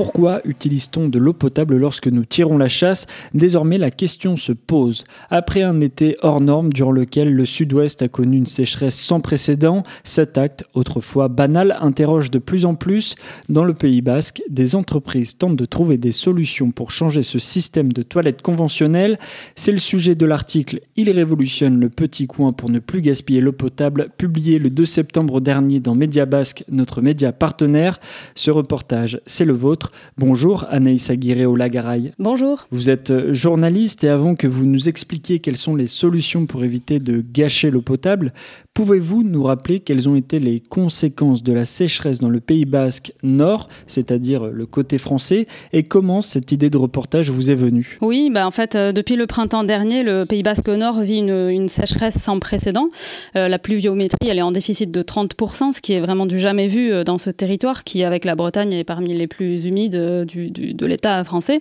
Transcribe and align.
Pourquoi 0.00 0.40
utilise-t-on 0.46 1.10
de 1.10 1.18
l'eau 1.18 1.34
potable 1.34 1.76
lorsque 1.76 2.06
nous 2.06 2.24
tirons 2.24 2.56
la 2.56 2.68
chasse? 2.68 3.04
Désormais, 3.34 3.76
la 3.76 3.90
question 3.90 4.38
se 4.38 4.52
pose. 4.52 5.04
Après 5.28 5.60
un 5.60 5.78
été 5.82 6.16
hors 6.22 6.40
norme 6.40 6.72
durant 6.72 6.90
lequel 6.90 7.34
le 7.34 7.44
sud-ouest 7.44 8.00
a 8.00 8.08
connu 8.08 8.38
une 8.38 8.46
sécheresse 8.46 8.98
sans 8.98 9.20
précédent, 9.20 9.82
cet 10.02 10.38
acte, 10.38 10.64
autrefois 10.72 11.28
banal, 11.28 11.76
interroge 11.82 12.30
de 12.30 12.38
plus 12.38 12.64
en 12.64 12.76
plus. 12.76 13.14
Dans 13.50 13.62
le 13.62 13.74
Pays 13.74 14.00
basque, 14.00 14.40
des 14.48 14.74
entreprises 14.74 15.36
tentent 15.36 15.56
de 15.56 15.66
trouver 15.66 15.98
des 15.98 16.12
solutions 16.12 16.70
pour 16.70 16.92
changer 16.92 17.20
ce 17.20 17.38
système 17.38 17.92
de 17.92 18.00
toilettes 18.00 18.40
conventionnelles. 18.40 19.18
C'est 19.54 19.70
le 19.70 19.76
sujet 19.76 20.14
de 20.14 20.24
l'article 20.24 20.80
Il 20.96 21.10
révolutionne 21.10 21.78
le 21.78 21.90
petit 21.90 22.26
coin 22.26 22.52
pour 22.52 22.70
ne 22.70 22.78
plus 22.78 23.02
gaspiller 23.02 23.42
l'eau 23.42 23.52
potable, 23.52 24.08
publié 24.16 24.58
le 24.58 24.70
2 24.70 24.82
septembre 24.86 25.42
dernier 25.42 25.78
dans 25.78 25.94
Média 25.94 26.24
Basque, 26.24 26.64
notre 26.70 27.02
média 27.02 27.32
partenaire. 27.32 28.00
Ce 28.34 28.50
reportage, 28.50 29.20
c'est 29.26 29.44
le 29.44 29.52
vôtre. 29.52 29.89
Bonjour 30.16 30.66
Anaïs 30.70 31.10
Aguirre 31.10 31.50
au 31.50 31.56
Lagaraï. 31.56 32.12
Bonjour. 32.18 32.66
Vous 32.70 32.90
êtes 32.90 33.10
euh, 33.10 33.34
journaliste 33.34 34.04
et 34.04 34.08
avant 34.08 34.34
que 34.34 34.46
vous 34.46 34.64
nous 34.64 34.88
expliquiez 34.88 35.38
quelles 35.38 35.56
sont 35.56 35.76
les 35.76 35.86
solutions 35.86 36.46
pour 36.46 36.64
éviter 36.64 36.98
de 36.98 37.22
gâcher 37.32 37.70
l'eau 37.70 37.82
potable, 37.82 38.32
Pouvez-vous 38.72 39.24
nous 39.24 39.42
rappeler 39.42 39.80
quelles 39.80 40.08
ont 40.08 40.14
été 40.14 40.38
les 40.38 40.60
conséquences 40.60 41.42
de 41.42 41.52
la 41.52 41.64
sécheresse 41.64 42.20
dans 42.20 42.28
le 42.28 42.38
Pays 42.38 42.66
basque 42.66 43.12
nord, 43.24 43.68
c'est-à-dire 43.88 44.46
le 44.46 44.64
côté 44.64 44.96
français, 44.96 45.48
et 45.72 45.82
comment 45.82 46.22
cette 46.22 46.52
idée 46.52 46.70
de 46.70 46.78
reportage 46.78 47.30
vous 47.30 47.50
est 47.50 47.56
venue? 47.56 47.98
Oui, 48.00 48.30
bah 48.32 48.46
en 48.46 48.52
fait, 48.52 48.76
euh, 48.76 48.92
depuis 48.92 49.16
le 49.16 49.26
printemps 49.26 49.64
dernier, 49.64 50.04
le 50.04 50.24
Pays 50.24 50.44
basque 50.44 50.68
nord 50.68 51.00
vit 51.00 51.18
une, 51.18 51.68
sécheresse 51.68 52.16
sans 52.16 52.38
précédent. 52.38 52.90
Euh, 53.34 53.48
la 53.48 53.58
pluviométrie, 53.58 54.28
elle 54.28 54.38
est 54.38 54.42
en 54.42 54.52
déficit 54.52 54.92
de 54.92 55.02
30%, 55.02 55.72
ce 55.72 55.80
qui 55.80 55.94
est 55.94 56.00
vraiment 56.00 56.26
du 56.26 56.38
jamais 56.38 56.68
vu 56.68 56.92
euh, 56.92 57.02
dans 57.02 57.18
ce 57.18 57.30
territoire 57.30 57.82
qui, 57.82 58.04
avec 58.04 58.24
la 58.24 58.36
Bretagne, 58.36 58.72
est 58.72 58.84
parmi 58.84 59.12
les 59.12 59.26
plus 59.26 59.66
humides 59.66 60.24
du, 60.26 60.50
de 60.52 60.86
l'État 60.86 61.24
français. 61.24 61.60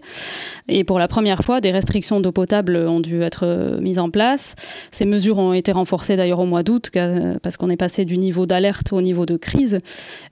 Et 0.67 0.83
pour 0.83 0.99
la 0.99 1.07
première 1.07 1.43
fois, 1.43 1.59
des 1.59 1.71
restrictions 1.71 2.21
d'eau 2.21 2.31
potable 2.31 2.77
ont 2.77 2.99
dû 2.99 3.23
être 3.23 3.79
mises 3.81 3.97
en 3.97 4.11
place. 4.11 4.53
Ces 4.91 5.05
mesures 5.05 5.39
ont 5.39 5.53
été 5.53 5.71
renforcées 5.71 6.15
d'ailleurs 6.15 6.39
au 6.39 6.45
mois 6.45 6.61
d'août 6.61 6.91
euh, 6.99 7.39
parce 7.41 7.57
qu'on 7.57 7.69
est 7.69 7.77
passé 7.77 8.05
du 8.05 8.17
niveau 8.17 8.45
d'alerte 8.45 8.93
au 8.93 9.01
niveau 9.01 9.25
de 9.25 9.37
crise. 9.37 9.77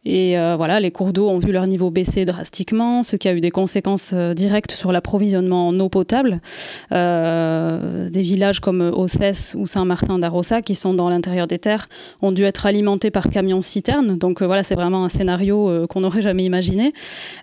Et 0.05 0.37
euh, 0.37 0.55
voilà, 0.55 0.79
les 0.79 0.91
cours 0.91 1.13
d'eau 1.13 1.29
ont 1.29 1.39
vu 1.39 1.51
leur 1.51 1.67
niveau 1.67 1.89
baisser 1.89 2.25
drastiquement, 2.25 3.03
ce 3.03 3.15
qui 3.15 3.27
a 3.27 3.33
eu 3.33 3.41
des 3.41 3.51
conséquences 3.51 4.11
euh, 4.13 4.33
directes 4.33 4.71
sur 4.71 4.91
l'approvisionnement 4.91 5.69
en 5.69 5.79
eau 5.79 5.89
potable. 5.89 6.41
des 6.91 8.21
villages 8.21 8.59
comme 8.59 8.81
Ossès 8.81 9.55
ou 9.57 9.67
Saint-Martin 9.67 10.19
d'Arossa, 10.19 10.61
qui 10.61 10.75
sont 10.75 10.93
dans 10.93 11.09
l'intérieur 11.09 11.47
des 11.47 11.59
terres, 11.59 11.85
ont 12.21 12.31
dû 12.31 12.43
être 12.43 12.65
alimentés 12.65 13.11
par 13.11 13.29
camions-citernes. 13.29 14.17
Donc 14.17 14.41
voilà, 14.41 14.63
c'est 14.63 14.75
vraiment 14.75 15.05
un 15.05 15.09
scénario 15.09 15.87
qu'on 15.87 16.01
n'aurait 16.01 16.21
jamais 16.21 16.43
imaginé. 16.43 16.93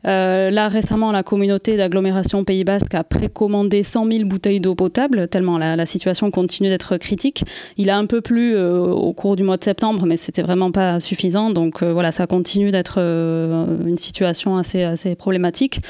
là, 0.05 0.69
récemment, 0.69 1.13
la 1.13 1.23
communauté 1.23 1.77
d'agglomération 1.77 2.45
Pays 2.45 2.65
Basque 2.65 2.95
a 2.95 3.05
précommandé 3.05 3.83
100 3.83 4.11
000 4.11 4.25
bouteilles 4.25 4.61
d'eau 4.61 4.75
potable, 4.75 5.29
tellement 5.29 5.59
la, 5.59 5.77
la, 5.77 5.87
situation 5.87 6.31
continue 6.31 6.69
d'être 6.69 6.97
critique. 6.97 7.45
Il 7.77 7.91
a 7.91 7.97
un 7.97 8.07
peu 8.07 8.21
plu 8.21 8.57
au 8.59 9.13
cours 9.15 9.37
du 9.37 9.43
mois 9.43 9.57
de 9.57 9.65
septembre, 9.65 10.05
mais 10.07 10.17
c'était 10.17 10.43
vraiment 10.43 10.71
pas 10.71 11.01
suffisant. 11.01 11.51
Donc 11.51 11.83
euh, 11.83 11.93
voilà, 11.93 12.13
ça 12.13 12.27
continue 12.27 12.71
d'être 12.71 12.97
euh, 12.99 13.67
une 13.87 13.97
situation 13.97 14.57
assez, 14.59 14.83
assez 14.83 15.15
problématique. 15.15 15.81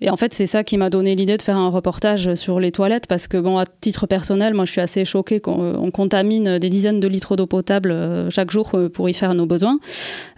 Et 0.00 0.10
en 0.10 0.16
fait, 0.16 0.32
c'est 0.32 0.46
ça 0.46 0.64
qui 0.64 0.76
m'a 0.76 0.90
donné 0.90 1.14
l'idée 1.14 1.36
de 1.36 1.42
faire 1.42 1.58
un 1.58 1.68
reportage 1.68 2.34
sur 2.34 2.60
les 2.60 2.72
toilettes, 2.72 3.06
parce 3.06 3.28
que 3.28 3.36
bon, 3.36 3.58
à 3.58 3.64
titre 3.66 4.06
personnel, 4.06 4.54
moi, 4.54 4.64
je 4.64 4.72
suis 4.72 4.80
assez 4.80 5.04
choquée 5.04 5.40
qu'on 5.40 5.90
contamine 5.90 6.58
des 6.58 6.68
dizaines 6.70 6.98
de 6.98 7.08
litres 7.08 7.36
d'eau 7.36 7.46
potable 7.46 7.90
euh, 7.90 8.30
chaque 8.30 8.50
jour 8.50 8.72
pour 8.92 9.08
y 9.08 9.14
faire 9.14 9.34
nos 9.34 9.46
besoins. 9.46 9.78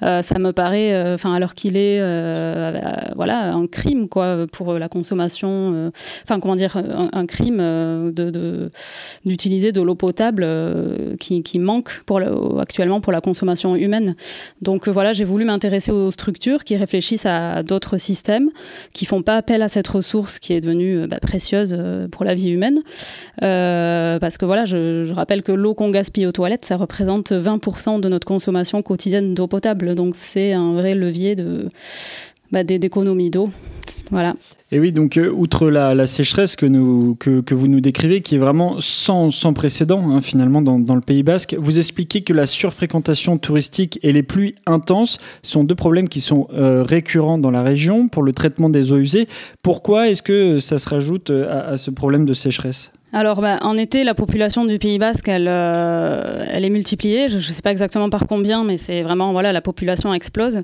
ça 0.00 0.38
me 0.38 0.52
paraît, 0.52 1.14
enfin, 1.14 1.34
alors 1.34 1.54
qu'il 1.54 1.76
est, 1.76 1.98
voilà, 3.14 3.52
un 3.52 3.66
crime 3.66 4.08
quoi 4.08 4.46
pour 4.50 4.74
la 4.74 4.88
consommation. 4.88 5.92
Enfin, 6.24 6.40
comment 6.40 6.56
dire, 6.56 6.76
un, 7.12 7.26
crime 7.26 7.58
de 7.58 8.70
d'utiliser 9.24 9.72
de, 9.72 9.82
l'eau 9.82 9.94
potable 9.94 10.46
qui, 11.18 11.42
qui 11.42 11.58
manque 11.58 12.02
pour 12.06 12.20
actuellement 12.60 13.00
pour 13.00 13.12
la 13.12 13.20
consommation 13.20 13.76
humaine. 13.76 14.14
Donc 14.62 14.88
euh, 14.88 14.90
voilà, 14.90 15.12
j'ai 15.12 15.24
voulu 15.24 15.44
m'intéresser 15.44 15.92
aux 15.92 16.10
structures 16.10 16.64
qui 16.64 16.76
réfléchissent 16.76 17.26
à 17.26 17.62
d'autres 17.62 17.98
systèmes, 17.98 18.50
qui 18.92 19.06
font 19.06 19.22
pas 19.22 19.36
appel 19.36 19.62
à 19.62 19.68
cette 19.68 19.88
ressource 19.88 20.38
qui 20.38 20.52
est 20.52 20.60
devenue 20.60 21.00
euh, 21.00 21.06
bah, 21.06 21.18
précieuse 21.20 21.74
euh, 21.76 22.08
pour 22.08 22.24
la 22.24 22.34
vie 22.34 22.50
humaine. 22.50 22.80
parce 23.40 24.38
que 24.38 24.44
voilà, 24.44 24.64
je, 24.64 25.12
rappelle 25.12 25.42
que 25.42 25.52
l'eau 25.52 25.74
qu'on 25.74 25.90
gaspille 25.90 26.26
aux 26.26 26.32
toilettes, 26.32 26.64
ça 26.64 26.76
représente 26.76 27.32
20% 27.32 28.00
de 28.00 28.08
notre 28.08 28.26
consommation 28.26 28.82
quotidienne 28.82 29.34
d'eau 29.34 29.46
potable. 29.46 29.94
Donc 29.94 30.14
c'est 30.16 30.52
un 30.52 30.72
vrai 30.72 30.94
levier 30.94 31.34
de 31.34 31.68
bah, 32.52 32.64
d'économie 32.64 33.30
d'eau. 33.30 33.46
Voilà. 34.10 34.34
Et 34.72 34.80
oui, 34.80 34.92
donc 34.92 35.16
euh, 35.16 35.30
outre 35.30 35.70
la, 35.70 36.06
sécheresse 36.06 36.56
que, 36.56 36.66
vous 36.66 37.68
nous 37.68 37.80
décrivez, 37.80 38.20
qui 38.20 38.34
est 38.34 38.38
vraiment 38.38 38.76
sans, 38.80 39.30
précédent 39.54 40.10
hein, 40.10 40.20
finalement 40.20 40.62
dans, 40.62 40.94
le 40.94 41.00
Pays 41.00 41.22
basque, 41.22 41.56
vous 41.58 41.78
expliquez 41.78 42.22
que 42.22 42.32
la 42.32 42.46
surfréquentation 42.46 43.38
touristique 43.38 43.98
et 44.02 44.12
les 44.12 44.22
pluies 44.22 44.54
intenses 44.66 45.18
sont 45.42 45.64
deux 45.64 45.74
problèmes 45.74 46.08
qui 46.08 46.20
sont 46.20 46.48
euh, 46.52 46.82
récurrents 46.82 47.38
dans 47.38 47.50
la 47.50 47.62
région 47.62 48.08
pour 48.08 48.22
le 48.22 48.32
traitement 48.32 48.68
des 48.68 48.92
eaux 48.92 48.98
usées. 48.98 49.28
Pourquoi 49.62 50.08
est-ce 50.08 50.22
que 50.22 50.58
ça 50.60 50.78
se 50.78 50.88
rajoute 50.88 51.30
euh, 51.30 51.72
à 51.72 51.76
ce 51.76 51.90
problème 51.90 52.24
de 52.24 52.32
sécheresse? 52.32 52.92
Alors, 53.12 53.40
bah, 53.40 53.58
en 53.62 53.76
été, 53.76 54.04
la 54.04 54.14
population 54.14 54.64
du 54.64 54.78
Pays 54.78 54.98
Basque, 54.98 55.26
elle, 55.26 55.48
euh, 55.48 56.44
elle 56.48 56.64
est 56.64 56.70
multipliée. 56.70 57.28
Je 57.28 57.36
ne 57.36 57.40
sais 57.40 57.60
pas 57.60 57.72
exactement 57.72 58.08
par 58.08 58.26
combien, 58.28 58.62
mais 58.62 58.76
c'est 58.76 59.02
vraiment, 59.02 59.32
voilà, 59.32 59.52
la 59.52 59.60
population 59.60 60.14
explose. 60.14 60.60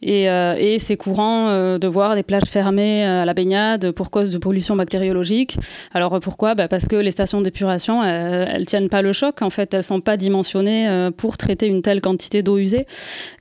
Et, 0.00 0.30
euh, 0.30 0.54
et 0.56 0.78
c'est 0.78 0.96
courant 0.96 1.48
euh, 1.48 1.78
de 1.78 1.88
voir 1.88 2.14
des 2.14 2.22
plages 2.22 2.44
fermées 2.44 3.04
à 3.04 3.24
la 3.24 3.34
baignade 3.34 3.90
pour 3.90 4.12
cause 4.12 4.30
de 4.30 4.38
pollution 4.38 4.76
bactériologique. 4.76 5.56
Alors, 5.92 6.20
pourquoi? 6.20 6.54
Bah, 6.54 6.68
Parce 6.68 6.86
que 6.86 6.94
les 6.94 7.10
stations 7.10 7.40
d'épuration, 7.40 8.04
elles, 8.04 8.66
tiennent 8.66 8.88
pas 8.88 9.02
le 9.02 9.12
choc. 9.12 9.42
En 9.42 9.50
fait, 9.50 9.74
elles 9.74 9.82
sont 9.82 10.00
pas 10.00 10.16
dimensionnées 10.16 11.10
pour 11.16 11.36
traiter 11.36 11.66
une 11.66 11.82
telle 11.82 12.00
quantité 12.00 12.42
d'eau 12.42 12.58
usée. 12.58 12.84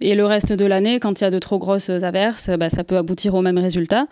Et 0.02 0.16
le 0.16 0.26
reste 0.26 0.54
de 0.54 0.66
l'année, 0.66 1.00
quand 1.00 1.22
il 1.22 1.24
y 1.24 1.28
a 1.28 1.30
de 1.32 1.40
trop 1.40 1.60
grosses 1.60 1.90
averses, 1.90 2.50
bah, 2.58 2.72
ça 2.72 2.84
peut 2.84 2.98
aboutir 2.98 3.36
au 3.36 3.44
même 3.44 3.60
résultat. 3.60 4.08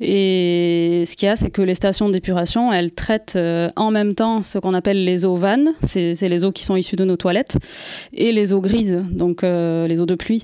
Et 0.00 1.04
ce 1.06 1.14
qu'il 1.14 1.26
y 1.26 1.30
a, 1.30 1.36
c'est 1.36 1.50
que 1.50 1.62
les 1.62 1.76
stations 1.76 2.08
d'épuration, 2.08 2.72
elles 2.72 2.92
traitent 2.92 3.38
en 3.76 3.83
en 3.86 3.90
même 3.90 4.14
temps 4.14 4.42
ce 4.42 4.58
qu'on 4.58 4.74
appelle 4.74 5.04
les 5.04 5.24
eaux 5.24 5.36
vannes, 5.36 5.72
c'est 5.84 6.14
les 6.22 6.44
eaux 6.44 6.52
qui 6.52 6.64
sont 6.64 6.76
issues 6.76 6.96
de 6.96 7.04
nos 7.04 7.16
toilettes, 7.16 7.58
et 8.12 8.32
les 8.32 8.52
eaux 8.52 8.60
grises, 8.60 8.98
donc 9.10 9.44
euh, 9.44 9.86
les 9.86 10.00
eaux 10.00 10.06
de 10.06 10.14
pluie. 10.14 10.42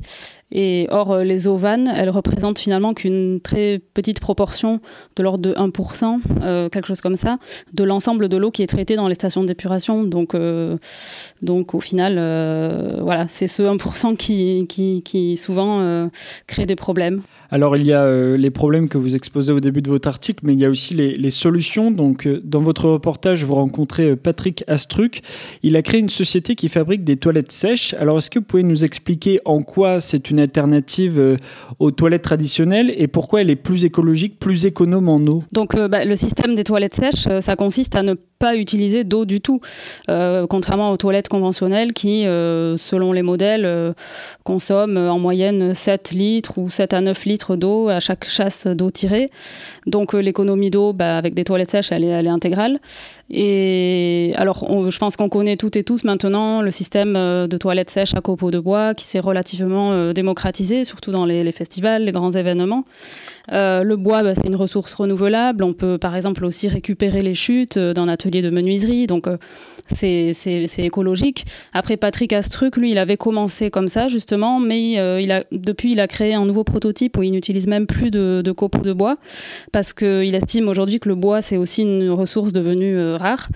Et 0.53 0.87
or, 0.91 1.13
euh, 1.13 1.25
les 1.25 1.47
eaux 1.47 1.57
vannes, 1.57 1.93
elles 1.95 2.11
représentent 2.11 2.59
finalement 2.59 2.95
qu'une 2.95 3.41
très 3.41 3.81
petite 3.95 4.21
proportion, 4.21 4.81
de 5.17 5.23
l'ordre 5.23 5.43
de 5.43 5.55
1%, 5.55 6.21
euh, 6.43 6.69
quelque 6.69 6.87
chose 6.87 7.01
comme 7.01 7.17
ça, 7.17 7.39
de 7.73 7.85
l'ensemble 7.85 8.29
de 8.29 8.37
l'eau 8.37 8.51
qui 8.51 8.63
est 8.63 8.67
traitée 8.67 8.97
dans 8.97 9.09
les 9.09 9.15
stations 9.15 9.45
d'épuration. 9.45 10.05
Donc, 10.05 10.37
donc 11.43 11.75
au 11.75 11.81
final, 11.81 12.15
voilà, 13.01 13.27
c'est 13.29 13.47
ce 13.47 13.63
1% 13.63 14.17
qui, 14.17 14.67
qui, 14.69 15.03
qui 15.03 15.37
souvent 15.37 16.09
crée 16.47 16.67
des 16.67 16.77
problèmes. 16.77 17.23
Alors 17.53 17.77
il 17.77 17.87
y 17.87 17.93
a 17.93 18.03
euh, 18.03 18.37
les 18.37 18.51
problèmes 18.51 18.89
que 18.89 18.97
vous 18.97 19.17
exposez 19.17 19.53
au 19.53 19.61
début 19.61 19.83
de 19.83 19.91
votre 19.91 20.09
article, 20.09 20.41
mais 20.45 20.53
il 20.53 20.61
y 20.61 20.65
a 20.65 20.71
aussi 20.71 20.95
les, 20.95 21.31
solutions. 21.31 21.91
Donc 21.91 22.27
euh, 22.27 22.41
dans 22.45 22.61
votre 22.61 22.89
reportage, 22.89 23.45
vous 23.45 23.57
rencontrez 23.57 24.11
euh, 24.11 24.17
Patrick 24.17 24.65
Astruc. 24.69 25.23
Il 25.63 25.77
a 25.77 25.83
créé 25.83 26.01
une 26.01 26.11
société 26.11 26.55
qui 26.55 26.69
fabrique 26.69 27.03
des 27.03 27.17
toilettes 27.17 27.53
sèches. 27.53 27.95
Alors 27.95 28.19
est-ce 28.19 28.31
que 28.31 28.39
vous 28.39 28.45
pouvez 28.45 28.63
nous 28.63 28.85
expliquer 28.85 29.41
en 29.45 29.63
quoi 29.63 30.01
c'est 30.01 30.31
une 30.31 30.39
alternative 30.41 31.37
aux 31.79 31.91
toilettes 31.91 32.23
traditionnelles 32.23 32.93
et 32.97 33.09
pourquoi 33.09 33.43
elle 33.43 33.51
est 33.51 33.57
plus 33.57 33.85
écologique, 33.85 34.39
plus 34.39 34.67
économe 34.67 35.09
en 35.09 35.19
eau? 35.19 35.43
Donc 35.53 35.77
bah, 35.77 36.05
le 36.05 36.17
système 36.17 36.55
des 36.55 36.65
toilettes 36.65 36.95
sèches, 36.95 37.29
ça 37.41 37.57
consiste 37.57 37.97
à 37.97 38.03
ne 38.03 38.15
pas 38.15 38.57
utiliser 38.57 39.05
d'eau 39.05 39.25
du 39.27 39.41
tout, 39.41 39.61
contrairement 40.07 40.91
aux 40.91 40.97
toilettes 40.97 41.29
conventionnelles 41.29 41.93
qui, 41.93 42.23
selon 42.23 43.13
les 43.13 43.23
modèles, 43.23 43.95
consomment 44.45 44.97
en 44.97 45.19
moyenne 45.19 45.75
7 45.75 46.13
litres 46.13 46.59
ou 46.59 46.71
7 46.71 46.95
à 46.95 47.01
9 47.01 47.25
litres 47.25 47.57
d'eau 47.57 47.89
à 47.89 48.01
chaque 48.01 48.29
chasse 48.29 48.67
d'eau 48.67 48.91
tirée. 48.91 49.27
Donc 49.87 50.15
euh, 50.15 50.19
l'économie 50.19 50.71
d'eau, 50.71 50.93
bah, 50.93 51.17
avec 51.17 51.35
des 51.35 51.45
toilettes 51.45 51.71
sèches, 51.71 51.93
elle 51.93 52.05
est, 52.05 52.29
intégrale. 52.29 52.79
Et 53.31 54.33
alors, 54.37 54.91
je 54.91 54.99
pense 54.99 55.17
qu'on 55.17 55.29
connaît 55.29 55.57
toutes 55.57 55.77
et 55.77 55.85
tous 55.85 56.05
maintenant 56.05 56.63
le 56.63 56.71
système 56.71 57.17
euh, 57.17 57.47
de 57.47 57.57
toilettes 57.57 57.91
sèches 57.91 58.15
à 58.15 58.21
copeaux 58.21 58.51
de 58.51 58.59
bois 58.59 58.95
qui 58.95 59.05
s'est 59.05 59.21
relativement 59.21 59.93
euh, 59.93 60.13
surtout 60.85 61.13
dans 61.13 61.25
les, 61.25 61.53
festivals, 61.53 62.05
les 62.05 62.13
grands 62.13 62.33
événements. 62.33 62.85
Le 63.49 63.95
bois, 63.95 64.23
bah, 64.23 64.35
c'est 64.35 64.47
une 64.47 64.57
ressource 64.57 64.95
renouvelable. 64.95 65.65
On 65.65 65.73
peut 65.73 65.99
par 65.99 66.17
exemple 66.17 66.45
aussi 66.45 66.69
récupérer 66.69 67.21
les 67.21 67.35
chutes 67.35 67.79
d'un 67.79 68.09
atelier 68.09 68.43
de 68.43 68.51
menuiserie. 68.51 69.07
Donc 69.07 69.27
c'est 69.89 70.35
écologique. 70.79 71.45
Après, 71.73 71.97
Patrick 71.97 72.33
Astruc, 72.33 72.77
lui, 72.77 72.93
il 72.93 72.99
avait 72.99 73.17
commencé 73.17 73.71
comme 73.71 73.89
ça, 73.89 74.09
justement, 74.09 74.61
mais 74.61 75.23
il 75.23 75.33
a, 75.33 75.41
depuis, 75.53 75.93
il 75.93 76.01
a 76.01 76.07
créé 76.07 76.35
un 76.35 76.45
nouveau 76.45 76.65
prototype 76.65 77.17
où 77.17 77.23
il 77.23 77.33
n'utilise 77.33 77.67
même 77.67 77.87
plus 77.87 78.11
de, 78.11 78.53
copeaux 78.53 78.83
de 78.83 78.93
bois 78.93 79.17
parce 79.73 79.93
qu'il 79.93 80.35
estime 80.35 80.69
aujourd'hui 80.69 81.01
que 81.01 81.09
le 81.09 81.15
bois, 81.15 81.43
c'est 81.43 81.57
aussi 81.57 81.83
une 81.83 82.11
ressource 82.11 82.53
devenue 82.53 83.15
rare 83.15 83.49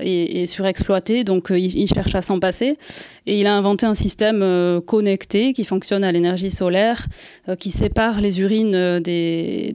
et, 0.00 0.42
et 0.42 0.46
surexploitée. 0.46 1.24
Donc, 1.24 1.50
il, 1.50 1.86
cherche 1.86 2.14
à 2.14 2.22
s'en 2.22 2.38
passer. 2.40 2.76
Et 3.26 3.40
il 3.40 3.46
a 3.46 3.54
inventé 3.54 3.86
un 3.86 3.94
système 3.94 4.42
euh, 4.42 4.80
connecté 4.80 5.52
qui 5.52 5.64
fonctionne 5.64 6.04
à 6.04 6.12
l'énergie 6.12 6.50
solaire, 6.50 7.06
euh, 7.48 7.56
qui 7.56 7.70
sépare 7.70 8.20
les 8.20 8.40
urines 8.40 8.74
euh, 8.74 9.00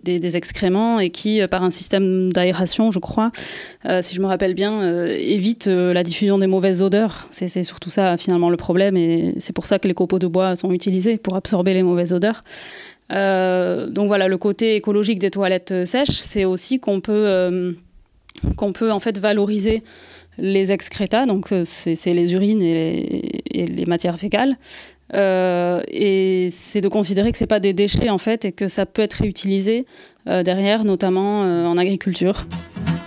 des, 0.03 0.37
excréments 0.37 0.99
et 0.99 1.09
qui, 1.09 1.41
par 1.47 1.63
un 1.63 1.71
système 1.71 2.31
d'aération, 2.31 2.91
je 2.91 2.99
crois, 2.99 3.31
si 4.01 4.15
je 4.15 4.21
me 4.21 4.25
rappelle 4.25 4.53
bien, 4.53 5.05
évite 5.07 5.67
la 5.67 6.03
diffusion 6.03 6.37
des 6.37 6.47
mauvaises 6.47 6.81
odeurs. 6.81 7.27
C'est 7.31 7.63
surtout 7.63 7.89
ça 7.89 8.17
finalement 8.17 8.49
le 8.49 8.57
problème 8.57 8.97
et 8.97 9.35
c'est 9.39 9.53
pour 9.53 9.65
ça 9.65 9.79
que 9.79 9.87
les 9.87 9.93
copeaux 9.93 10.19
de 10.19 10.27
bois 10.27 10.55
sont 10.55 10.71
utilisés 10.71 11.17
pour 11.17 11.35
absorber 11.35 11.73
les 11.73 11.83
mauvaises 11.83 12.13
odeurs. 12.13 12.43
donc 13.09 14.07
voilà, 14.07 14.27
le 14.27 14.37
côté 14.37 14.75
écologique 14.75 15.19
des 15.19 15.31
toilettes 15.31 15.85
sèches, 15.85 16.11
c'est 16.11 16.45
aussi 16.45 16.79
qu'on 16.79 16.99
peut, 16.99 17.75
qu'on 18.57 18.73
peut 18.73 18.91
en 18.91 18.99
fait 18.99 19.17
valoriser 19.17 19.83
les 20.37 20.71
excréta, 20.71 21.25
donc 21.25 21.51
euh, 21.51 21.63
c'est 21.65 22.11
les 22.11 22.33
urines 22.33 22.61
et 22.61 23.31
les, 23.53 23.85
matières 23.85 24.19
fécales. 24.19 24.57
Euh, 25.13 25.81
et 25.87 26.49
c'est 26.51 26.81
de 26.81 26.89
considérer 26.89 27.31
que 27.31 27.37
c'est 27.37 27.47
pas 27.47 27.59
des 27.59 27.73
déchets 27.73 28.09
en 28.09 28.17
fait 28.17 28.45
et 28.45 28.51
que 28.51 28.67
ça 28.67 28.85
peut 28.85 29.01
être 29.01 29.13
réutilisé 29.13 29.85
euh, 30.27 30.43
derrière, 30.43 30.83
notamment 30.83 31.41
en 31.41 31.77
agriculture. 31.77 32.45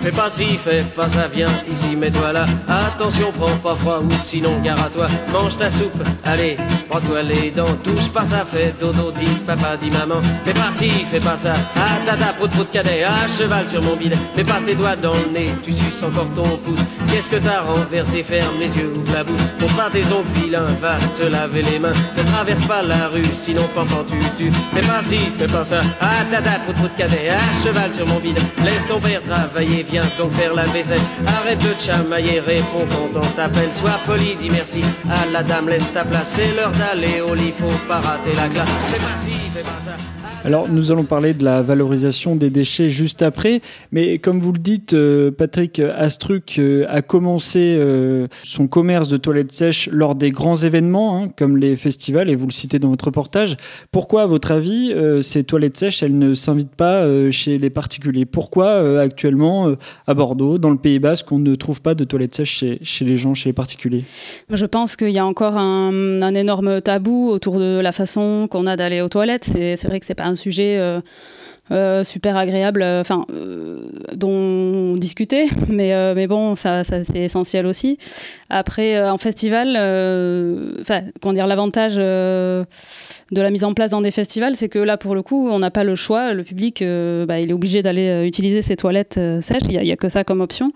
Fais 0.02 0.10
pas 0.10 0.30
ci, 0.30 0.56
fais 0.56 0.82
pas 0.96 1.10
ça, 1.10 1.28
viens 1.32 1.50
ici, 1.70 1.94
mets-toi 1.94 2.32
là. 2.32 2.44
Attention, 2.66 3.30
prends 3.38 3.56
pas 3.56 3.74
froid 3.74 4.00
ou 4.02 4.08
sinon 4.24 4.58
gare 4.64 4.82
à 4.82 4.88
toi. 4.88 5.06
Mange 5.30 5.58
ta 5.58 5.68
soupe, 5.68 6.02
allez, 6.24 6.56
brosse-toi 6.88 7.22
les 7.22 7.50
dents. 7.50 7.76
Touche 7.84 8.08
pas 8.08 8.24
ça, 8.24 8.46
fais 8.50 8.72
dodo, 8.80 9.12
dit 9.12 9.40
papa, 9.46 9.76
dit 9.78 9.90
maman. 9.90 10.22
Fais 10.42 10.54
pas 10.54 10.70
ci, 10.70 10.88
fais 11.10 11.18
pas 11.18 11.36
ça. 11.36 11.52
Ah 11.76 11.98
tata, 12.06 12.32
prout 12.38 12.50
prout 12.50 12.70
cadet, 12.70 13.02
à 13.02 13.28
cheval 13.28 13.68
sur 13.68 13.82
mon 13.82 13.94
bidet. 13.94 14.16
Mets 14.36 14.42
pas 14.42 14.60
tes 14.64 14.74
doigts 14.74 14.96
dans 14.96 15.12
le 15.12 15.32
nez, 15.34 15.54
tu 15.62 15.72
suces 15.72 16.02
encore 16.02 16.28
ton 16.34 16.44
pouce. 16.44 16.80
Qu'est-ce 17.12 17.28
que 17.28 17.36
t'as 17.36 17.60
renversé, 17.60 18.22
ferme 18.22 18.58
les 18.58 18.74
yeux, 18.74 18.92
ouvre 18.96 19.12
la 19.12 19.22
bouche. 19.22 19.40
Montre 19.60 19.76
pas 19.76 19.90
tes 19.90 20.04
ongles 20.06 20.40
vilains, 20.42 20.66
va 20.80 20.94
te 21.18 21.26
laver 21.26 21.60
les 21.60 21.78
mains. 21.78 21.92
Ne 22.16 22.22
traverse 22.22 22.64
pas 22.64 22.80
la 22.82 23.08
rue, 23.08 23.22
sinon 23.34 23.68
pendant 23.74 24.04
tu 24.04 24.18
tu. 24.38 24.50
Fais 24.72 24.80
pas 24.80 25.02
ci, 25.02 25.18
fais 25.36 25.46
pas 25.46 25.64
ça. 25.66 25.82
Ah 26.00 26.24
tata, 26.30 26.52
prout 26.64 26.76
prout 26.76 26.90
cadet, 26.96 27.28
à 27.28 27.38
cheval 27.62 27.92
sur 27.92 28.06
mon 28.06 28.18
bidet. 28.18 28.40
Laisse 28.64 28.86
ton 28.86 28.98
père 28.98 29.20
travailler 29.22 29.84
viens 29.90 30.04
donc 30.18 30.32
faire 30.32 30.54
la 30.54 30.62
vaisselle. 30.62 31.00
Arrête 31.26 31.58
de 31.58 31.74
chamailler, 31.78 32.40
réponds 32.40 32.86
quand 32.90 33.18
on 33.18 33.26
t'appelle. 33.36 33.74
Sois 33.74 33.98
poli, 34.06 34.36
dis 34.36 34.50
merci 34.50 34.82
à 35.10 35.30
la 35.32 35.42
dame, 35.42 35.68
laisse 35.68 35.92
ta 35.92 36.04
place. 36.04 36.34
C'est 36.36 36.54
l'heure 36.54 36.72
d'aller 36.72 37.20
au 37.20 37.34
lit, 37.34 37.52
faut 37.52 37.66
pas 37.86 38.00
rater 38.00 38.34
la 38.34 38.48
classe. 38.48 38.68
Fais 38.92 39.04
pas 39.04 39.16
ci, 39.16 39.32
fais 39.54 39.62
pas 39.62 39.80
ça. 39.84 40.19
Alors, 40.42 40.70
nous 40.70 40.90
allons 40.90 41.04
parler 41.04 41.34
de 41.34 41.44
la 41.44 41.60
valorisation 41.60 42.34
des 42.34 42.48
déchets 42.48 42.88
juste 42.88 43.20
après, 43.20 43.60
mais 43.92 44.18
comme 44.18 44.40
vous 44.40 44.52
le 44.52 44.58
dites, 44.58 44.94
euh, 44.94 45.30
Patrick 45.30 45.80
Astruc 45.80 46.58
euh, 46.58 46.86
a 46.88 47.02
commencé 47.02 47.76
euh, 47.78 48.26
son 48.42 48.66
commerce 48.66 49.08
de 49.08 49.18
toilettes 49.18 49.52
sèches 49.52 49.90
lors 49.92 50.14
des 50.14 50.30
grands 50.30 50.56
événements, 50.56 51.22
hein, 51.22 51.28
comme 51.36 51.58
les 51.58 51.76
festivals, 51.76 52.30
et 52.30 52.36
vous 52.36 52.46
le 52.46 52.52
citez 52.52 52.78
dans 52.78 52.88
votre 52.88 53.04
reportage. 53.04 53.58
Pourquoi, 53.92 54.22
à 54.22 54.26
votre 54.26 54.50
avis, 54.50 54.94
ces 55.20 55.44
toilettes 55.44 55.76
sèches, 55.76 56.02
elles 56.02 56.16
ne 56.16 56.32
s'invitent 56.32 56.74
pas 56.74 57.04
chez 57.30 57.58
les 57.58 57.70
particuliers? 57.70 58.24
Pourquoi, 58.24 58.98
actuellement, 58.98 59.74
à 60.06 60.14
Bordeaux, 60.14 60.56
dans 60.56 60.70
le 60.70 60.78
Pays 60.78 60.98
Basque, 60.98 61.30
on 61.32 61.38
ne 61.38 61.54
trouve 61.54 61.82
pas 61.82 61.94
de 61.94 62.04
toilettes 62.04 62.34
sèches 62.34 62.64
chez, 62.82 63.04
les 63.04 63.16
gens, 63.16 63.34
chez 63.34 63.50
les 63.50 63.52
particuliers? 63.52 64.04
Je 64.50 64.66
pense 64.66 64.96
qu'il 64.96 65.10
y 65.10 65.18
a 65.18 65.26
encore 65.26 65.58
un, 65.58 66.22
un, 66.22 66.34
énorme 66.34 66.80
tabou 66.80 67.28
autour 67.28 67.58
de 67.58 67.80
la 67.80 67.92
façon 67.92 68.48
qu'on 68.50 68.66
a 68.66 68.76
d'aller 68.76 69.02
aux 69.02 69.08
toilettes. 69.08 69.44
C'est 69.44 69.84
vrai 69.84 70.00
que 70.00 70.06
c'est 70.06 70.14
pas 70.14 70.29
un 70.30 70.34
sujet 70.34 70.78
euh, 70.78 71.00
euh, 71.70 72.02
super 72.02 72.36
agréable, 72.36 72.82
euh, 72.82 73.00
enfin, 73.00 73.24
dont 74.20 74.94
discuter, 74.96 75.48
mais, 75.68 76.14
mais 76.14 76.26
bon, 76.26 76.54
ça, 76.54 76.84
c'est 76.84 77.16
essentiel 77.16 77.66
aussi. 77.66 77.98
Après, 78.48 79.00
en 79.08 79.18
festival, 79.18 79.70
enfin, 80.80 81.00
comment 81.20 81.34
dire, 81.34 81.46
l'avantage 81.46 81.96
de 81.96 82.66
la 83.32 83.50
mise 83.50 83.64
en 83.64 83.74
place 83.74 83.90
dans 83.90 84.00
des 84.00 84.10
festivals, 84.10 84.56
c'est 84.56 84.68
que 84.68 84.78
là, 84.78 84.96
pour 84.96 85.14
le 85.14 85.22
coup, 85.22 85.48
on 85.48 85.58
n'a 85.58 85.70
pas 85.70 85.84
le 85.84 85.94
choix. 85.94 86.32
Le 86.32 86.44
public, 86.44 86.84
bah, 87.26 87.40
il 87.40 87.50
est 87.50 87.52
obligé 87.52 87.82
d'aller 87.82 88.26
utiliser 88.26 88.62
ses 88.62 88.76
toilettes 88.76 89.20
sèches. 89.40 89.62
Il 89.68 89.80
n'y 89.80 89.92
a, 89.92 89.96
que 89.96 90.08
ça 90.08 90.24
comme 90.24 90.40
option. 90.40 90.72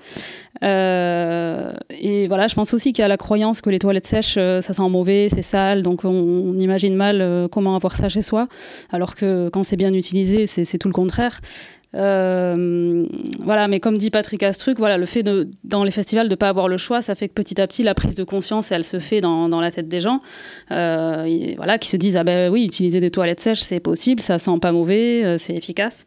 Euh, 0.62 1.73
et 1.90 2.29
voilà, 2.29 2.47
je 2.47 2.55
pense 2.55 2.73
aussi 2.75 2.93
qu'il 2.93 3.02
y 3.02 3.05
a 3.05 3.08
la 3.08 3.17
croyance 3.17 3.61
que 3.61 3.70
les 3.70 3.79
toilettes 3.79 4.06
sèches, 4.06 4.37
euh, 4.38 4.61
ça 4.61 4.73
sent 4.73 4.88
mauvais, 4.88 5.29
c'est 5.32 5.43
sale, 5.43 5.82
donc 5.82 6.05
on, 6.05 6.56
imagine 6.58 6.94
mal 6.94 7.20
euh, 7.20 7.49
comment 7.49 7.75
avoir 7.75 7.97
ça 7.97 8.08
chez 8.08 8.20
soi, 8.20 8.47
alors 8.90 9.14
que 9.14 9.49
quand 9.49 9.64
c'est 9.64 9.76
bien 9.76 9.93
utilisé, 9.93 10.47
c'est 10.47 10.79
tout 10.79 10.88
le 10.88 10.94
contraire. 10.94 11.40
Euh, 11.94 13.06
voilà, 13.41 13.69
mais 13.69 13.81
comme 13.81 13.99
dit 13.99 14.11
Patrick 14.11 14.43
Astruc, 14.43 14.79
voilà, 14.79 14.96
le 14.96 15.06
fait 15.06 15.23
de, 15.23 15.49
dans 15.62 15.85
les 15.85 15.91
festivals 15.91 16.29
de 16.29 16.32
ne 16.32 16.37
pas 16.37 16.49
avoir 16.49 16.69
le 16.69 16.76
choix, 16.76 17.02
ça 17.02 17.14
fait 17.14 17.29
que 17.29 17.35
petit 17.35 17.61
à 17.61 17.67
petit, 17.67 17.82
la 17.82 17.94
prise 17.94 18.14
de 18.14 18.25
conscience, 18.25 18.73
elle 18.73 18.85
se 18.85 18.99
fait 18.99 19.20
dans, 19.20 19.49
dans 19.49 19.61
la 19.61 19.70
tête 19.70 19.88
des 19.88 20.00
gens, 20.00 20.20
euh, 20.73 21.55
voilà, 21.56 21.79
qui 21.79 21.88
se 21.88 21.96
disent 21.96 22.17
ah 22.17 22.25
ben 22.25 22.50
oui, 22.50 22.64
utiliser 22.64 23.00
des 23.00 23.11
toilettes 23.11 23.41
sèches, 23.41 23.61
c'est 23.61 23.81
possible, 23.81 24.20
ça 24.20 24.38
sent 24.38 24.58
pas 24.61 24.73
mauvais, 24.73 25.25
euh, 25.25 25.38
c'est 25.38 25.55
efficace. 25.55 26.05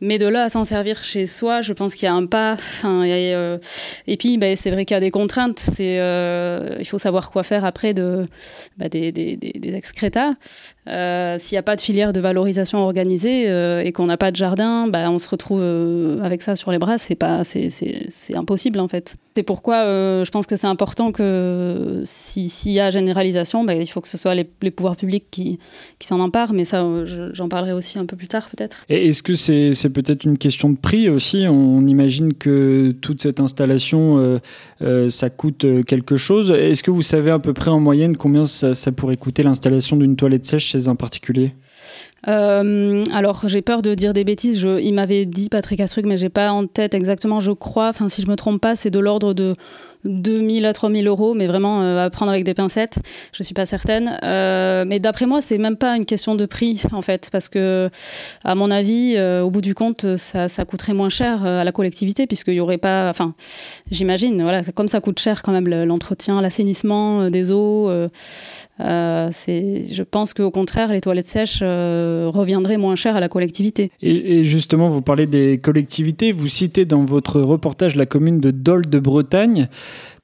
Mais 0.00 0.18
de 0.18 0.26
là 0.26 0.44
à 0.44 0.48
s'en 0.50 0.64
servir 0.64 1.02
chez 1.02 1.26
soi, 1.26 1.62
je 1.62 1.72
pense 1.72 1.94
qu'il 1.94 2.06
y 2.06 2.10
a 2.10 2.14
un 2.14 2.26
pas. 2.26 2.56
et 2.84 4.16
puis, 4.18 4.36
ben, 4.36 4.56
c'est 4.56 4.70
vrai 4.70 4.84
qu'il 4.84 4.94
y 4.94 4.98
a 4.98 5.00
des 5.00 5.10
contraintes. 5.10 5.58
C'est, 5.58 5.96
il 6.78 6.86
faut 6.86 6.98
savoir 6.98 7.30
quoi 7.30 7.42
faire 7.42 7.64
après 7.64 7.94
de, 7.94 8.24
bah, 8.76 8.88
des, 8.88 9.12
des, 9.12 9.36
des, 9.36 9.76
excrétas. 9.76 10.34
S'il 10.86 11.54
n'y 11.54 11.58
a 11.58 11.62
pas 11.62 11.76
de 11.76 11.80
filière 11.80 12.12
de 12.12 12.20
valorisation 12.20 12.78
organisée 12.78 13.46
et 13.84 13.92
qu'on 13.92 14.06
n'a 14.06 14.16
pas 14.16 14.30
de 14.30 14.36
jardin, 14.36 14.88
bah, 14.88 15.10
on 15.10 15.18
se 15.18 15.28
retrouve 15.28 15.60
euh, 15.60 16.20
avec 16.22 16.42
ça 16.42 16.56
sur 16.56 16.70
les 16.70 16.78
bras, 16.78 16.98
c'est 16.98 17.14
pas, 17.14 17.44
c'est, 17.44 17.70
impossible 18.34 18.80
en 18.80 18.88
fait. 18.88 19.16
C'est 19.34 19.42
pourquoi 19.42 19.76
euh, 19.76 20.24
je 20.24 20.30
pense 20.30 20.46
que 20.46 20.56
c'est 20.56 20.66
important 20.66 21.10
que 21.10 22.02
s'il 22.04 22.72
y 22.72 22.80
a 22.80 22.90
généralisation, 22.90 23.64
bah, 23.64 23.74
il 23.74 23.86
faut 23.86 24.00
que 24.00 24.08
ce 24.08 24.18
soit 24.18 24.34
les, 24.34 24.44
pouvoirs 24.44 24.96
publics 24.96 25.24
qui, 25.30 25.58
qui 25.98 26.06
s'en 26.06 26.20
emparent, 26.20 26.52
mais 26.52 26.64
ça, 26.64 26.86
j'en 27.32 27.48
parlerai 27.48 27.72
aussi 27.72 27.98
un 27.98 28.06
peu 28.06 28.16
plus 28.16 28.28
tard 28.28 28.48
peut-être. 28.50 28.84
Est-ce 28.88 29.22
que 29.22 29.34
c'est, 29.34 29.88
peut-être 29.90 30.24
une 30.24 30.38
question 30.38 30.70
de 30.70 30.76
prix 30.76 31.08
aussi? 31.08 31.46
On 31.48 31.86
imagine 31.86 32.34
que 32.34 32.94
toute 33.00 33.22
cette 33.22 33.40
installation, 33.40 34.40
euh, 34.82 35.08
ça 35.08 35.30
coûte 35.30 35.64
quelque 35.86 36.16
chose. 36.16 36.50
Est-ce 36.50 36.82
que 36.82 36.90
vous 36.90 37.02
savez 37.02 37.30
à 37.30 37.38
peu 37.38 37.52
près 37.52 37.70
en 37.70 37.80
moyenne 37.80 38.16
combien 38.16 38.46
ça 38.46 38.92
pourrait 38.92 39.16
coûter 39.16 39.42
l'installation 39.42 39.96
d'une 39.96 40.16
toilette 40.16 40.46
sèche? 40.46 40.71
Chez 40.78 40.94
particulier 40.94 41.52
euh, 42.28 43.02
alors, 43.12 43.48
j'ai 43.48 43.62
peur 43.62 43.82
de 43.82 43.94
dire 43.94 44.12
des 44.12 44.24
bêtises. 44.24 44.62
Il 44.62 44.94
m'avait 44.94 45.26
dit 45.26 45.48
Patrick 45.48 45.80
Astruc, 45.80 46.06
mais 46.06 46.16
j'ai 46.16 46.28
pas 46.28 46.52
en 46.52 46.66
tête 46.66 46.94
exactement. 46.94 47.40
Je 47.40 47.52
crois, 47.52 47.88
enfin, 47.88 48.08
si 48.08 48.22
je 48.22 48.28
me 48.28 48.36
trompe 48.36 48.60
pas, 48.60 48.76
c'est 48.76 48.90
de 48.90 48.98
l'ordre 48.98 49.34
de 49.34 49.54
2000 50.04 50.66
à 50.66 50.72
3000 50.72 51.06
euros, 51.06 51.34
mais 51.34 51.46
vraiment 51.46 51.82
euh, 51.82 52.04
à 52.04 52.10
prendre 52.10 52.30
avec 52.30 52.44
des 52.44 52.54
pincettes. 52.54 52.98
Je 53.32 53.42
suis 53.42 53.54
pas 53.54 53.66
certaine. 53.66 54.18
Euh, 54.22 54.84
mais 54.86 55.00
d'après 55.00 55.26
moi, 55.26 55.42
c'est 55.42 55.58
même 55.58 55.76
pas 55.76 55.96
une 55.96 56.04
question 56.04 56.34
de 56.34 56.46
prix, 56.46 56.82
en 56.92 57.02
fait, 57.02 57.28
parce 57.32 57.48
que, 57.48 57.90
à 58.44 58.54
mon 58.54 58.70
avis, 58.70 59.18
au 59.42 59.50
bout 59.50 59.60
du 59.60 59.74
compte, 59.74 60.16
ça, 60.16 60.48
ça 60.48 60.64
coûterait 60.64 60.94
moins 60.94 61.08
cher 61.08 61.44
à 61.44 61.64
la 61.64 61.72
collectivité, 61.72 62.26
puisqu'il 62.26 62.54
y 62.54 62.60
aurait 62.60 62.78
pas. 62.78 63.10
Enfin, 63.10 63.34
j'imagine, 63.90 64.42
voilà, 64.42 64.62
comme 64.62 64.88
ça 64.88 65.00
coûte 65.00 65.18
cher 65.18 65.42
quand 65.42 65.52
même 65.52 65.68
l'entretien, 65.68 66.40
l'assainissement 66.40 67.30
des 67.30 67.50
eaux. 67.50 67.90
C'est, 68.78 69.84
je 69.92 70.02
pense 70.02 70.34
qu'au 70.34 70.50
contraire, 70.50 70.92
les 70.92 71.00
toilettes 71.00 71.28
sèches 71.28 71.60
reviendraient 71.60 72.78
moins 72.78 72.96
cher 72.96 73.16
à 73.16 73.20
la 73.20 73.28
collectivité. 73.28 73.90
Et, 74.02 74.38
et, 74.38 74.44
justement, 74.44 74.88
vous 74.88 75.02
parlez 75.02 75.26
des 75.26 75.58
collectivités. 75.58 76.32
Vous 76.32 76.48
citez 76.48 76.84
dans 76.84 77.04
votre 77.04 77.40
reportage 77.40 77.96
la 77.96 78.06
commune 78.06 78.40
de 78.40 78.50
Dole 78.50 78.86
de 78.88 78.98
Bretagne. 78.98 79.68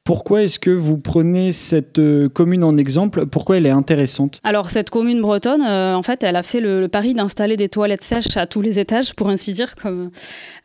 Pourquoi 0.08 0.42
est-ce 0.42 0.58
que 0.58 0.70
vous 0.70 0.96
prenez 0.96 1.52
cette 1.52 1.98
euh, 1.98 2.30
commune 2.30 2.64
en 2.64 2.78
exemple? 2.78 3.26
Pourquoi 3.26 3.58
elle 3.58 3.66
est 3.66 3.70
intéressante? 3.70 4.40
Alors 4.42 4.70
cette 4.70 4.88
commune 4.88 5.20
bretonne, 5.20 5.60
euh, 5.60 5.94
en 5.94 6.02
fait, 6.02 6.22
elle 6.22 6.36
a 6.36 6.42
fait 6.42 6.62
le, 6.62 6.88
pari 6.88 7.12
d'installer 7.12 7.58
des 7.58 7.68
toilettes 7.68 8.02
sèches 8.02 8.38
à 8.38 8.46
tous 8.46 8.62
les 8.62 8.80
étages, 8.80 9.12
pour 9.12 9.28
ainsi 9.28 9.52
dire, 9.52 9.74
comme, 9.74 10.08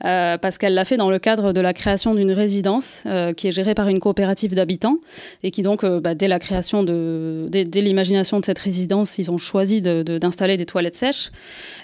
euh, 0.05 0.37
parce 0.37 0.57
qu'elle 0.57 0.73
l'a 0.73 0.85
fait 0.85 0.95
dans 0.95 1.09
le 1.09 1.19
cadre 1.19 1.51
de 1.51 1.59
la 1.59 1.73
création 1.73 2.15
d'une 2.15 2.31
résidence 2.31 3.03
qui 3.35 3.49
est 3.49 3.51
gérée 3.51 3.75
par 3.75 3.89
une 3.89 3.99
coopérative 3.99 4.55
d'habitants 4.55 4.99
et 5.43 5.51
qui 5.51 5.61
donc, 5.61 5.85
bah, 5.85 6.15
dès 6.15 6.29
la 6.29 6.39
création 6.39 6.83
de, 6.83 7.47
dès, 7.49 7.65
l'imagination 7.81 8.39
de 8.39 8.45
cette 8.45 8.59
résidence, 8.59 9.17
ils 9.17 9.29
ont 9.29 9.37
choisi 9.37 9.81
d'installer 9.81 10.55
des 10.55 10.65
toilettes 10.65 10.95
sèches. 10.95 11.31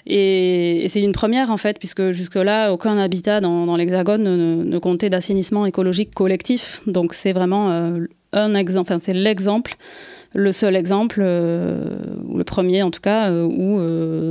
Et, 0.06 0.86
c'est 0.88 1.02
une 1.02 1.12
première 1.12 1.50
en 1.50 1.58
fait, 1.58 1.78
puisque 1.78 2.12
jusque-là, 2.12 2.72
aucun 2.72 2.96
habitat 2.96 3.42
dans, 3.42 3.76
l'Hexagone 3.76 4.22
ne, 4.22 4.64
ne 4.64 4.78
comptait 4.78 5.10
d'assainissement 5.10 5.66
écologique 5.66 6.14
collectif. 6.14 6.80
Donc 6.86 7.12
c'est 7.12 7.34
vraiment 7.34 7.49
euh, 7.52 8.06
un 8.32 8.54
exemple, 8.54 8.94
c'est 9.00 9.12
l'exemple 9.12 9.76
le 10.32 10.52
seul 10.52 10.76
exemple, 10.76 11.18
ou 11.18 12.38
le 12.38 12.44
premier 12.44 12.84
en 12.84 12.92
tout 12.92 13.00
cas, 13.00 13.32
où 13.32 13.80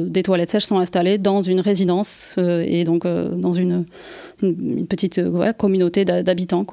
des 0.06 0.24
toilettes 0.24 0.50
sèches 0.50 0.64
sont 0.64 0.80
installées 0.80 1.18
dans 1.18 1.42
une 1.42 1.60
résidence 1.60 2.38
et 2.38 2.86
donc 2.86 3.06
dans 3.06 3.52
une, 3.52 3.84
petite 4.88 5.20
communauté 5.58 6.06
d'habitants. 6.06 6.66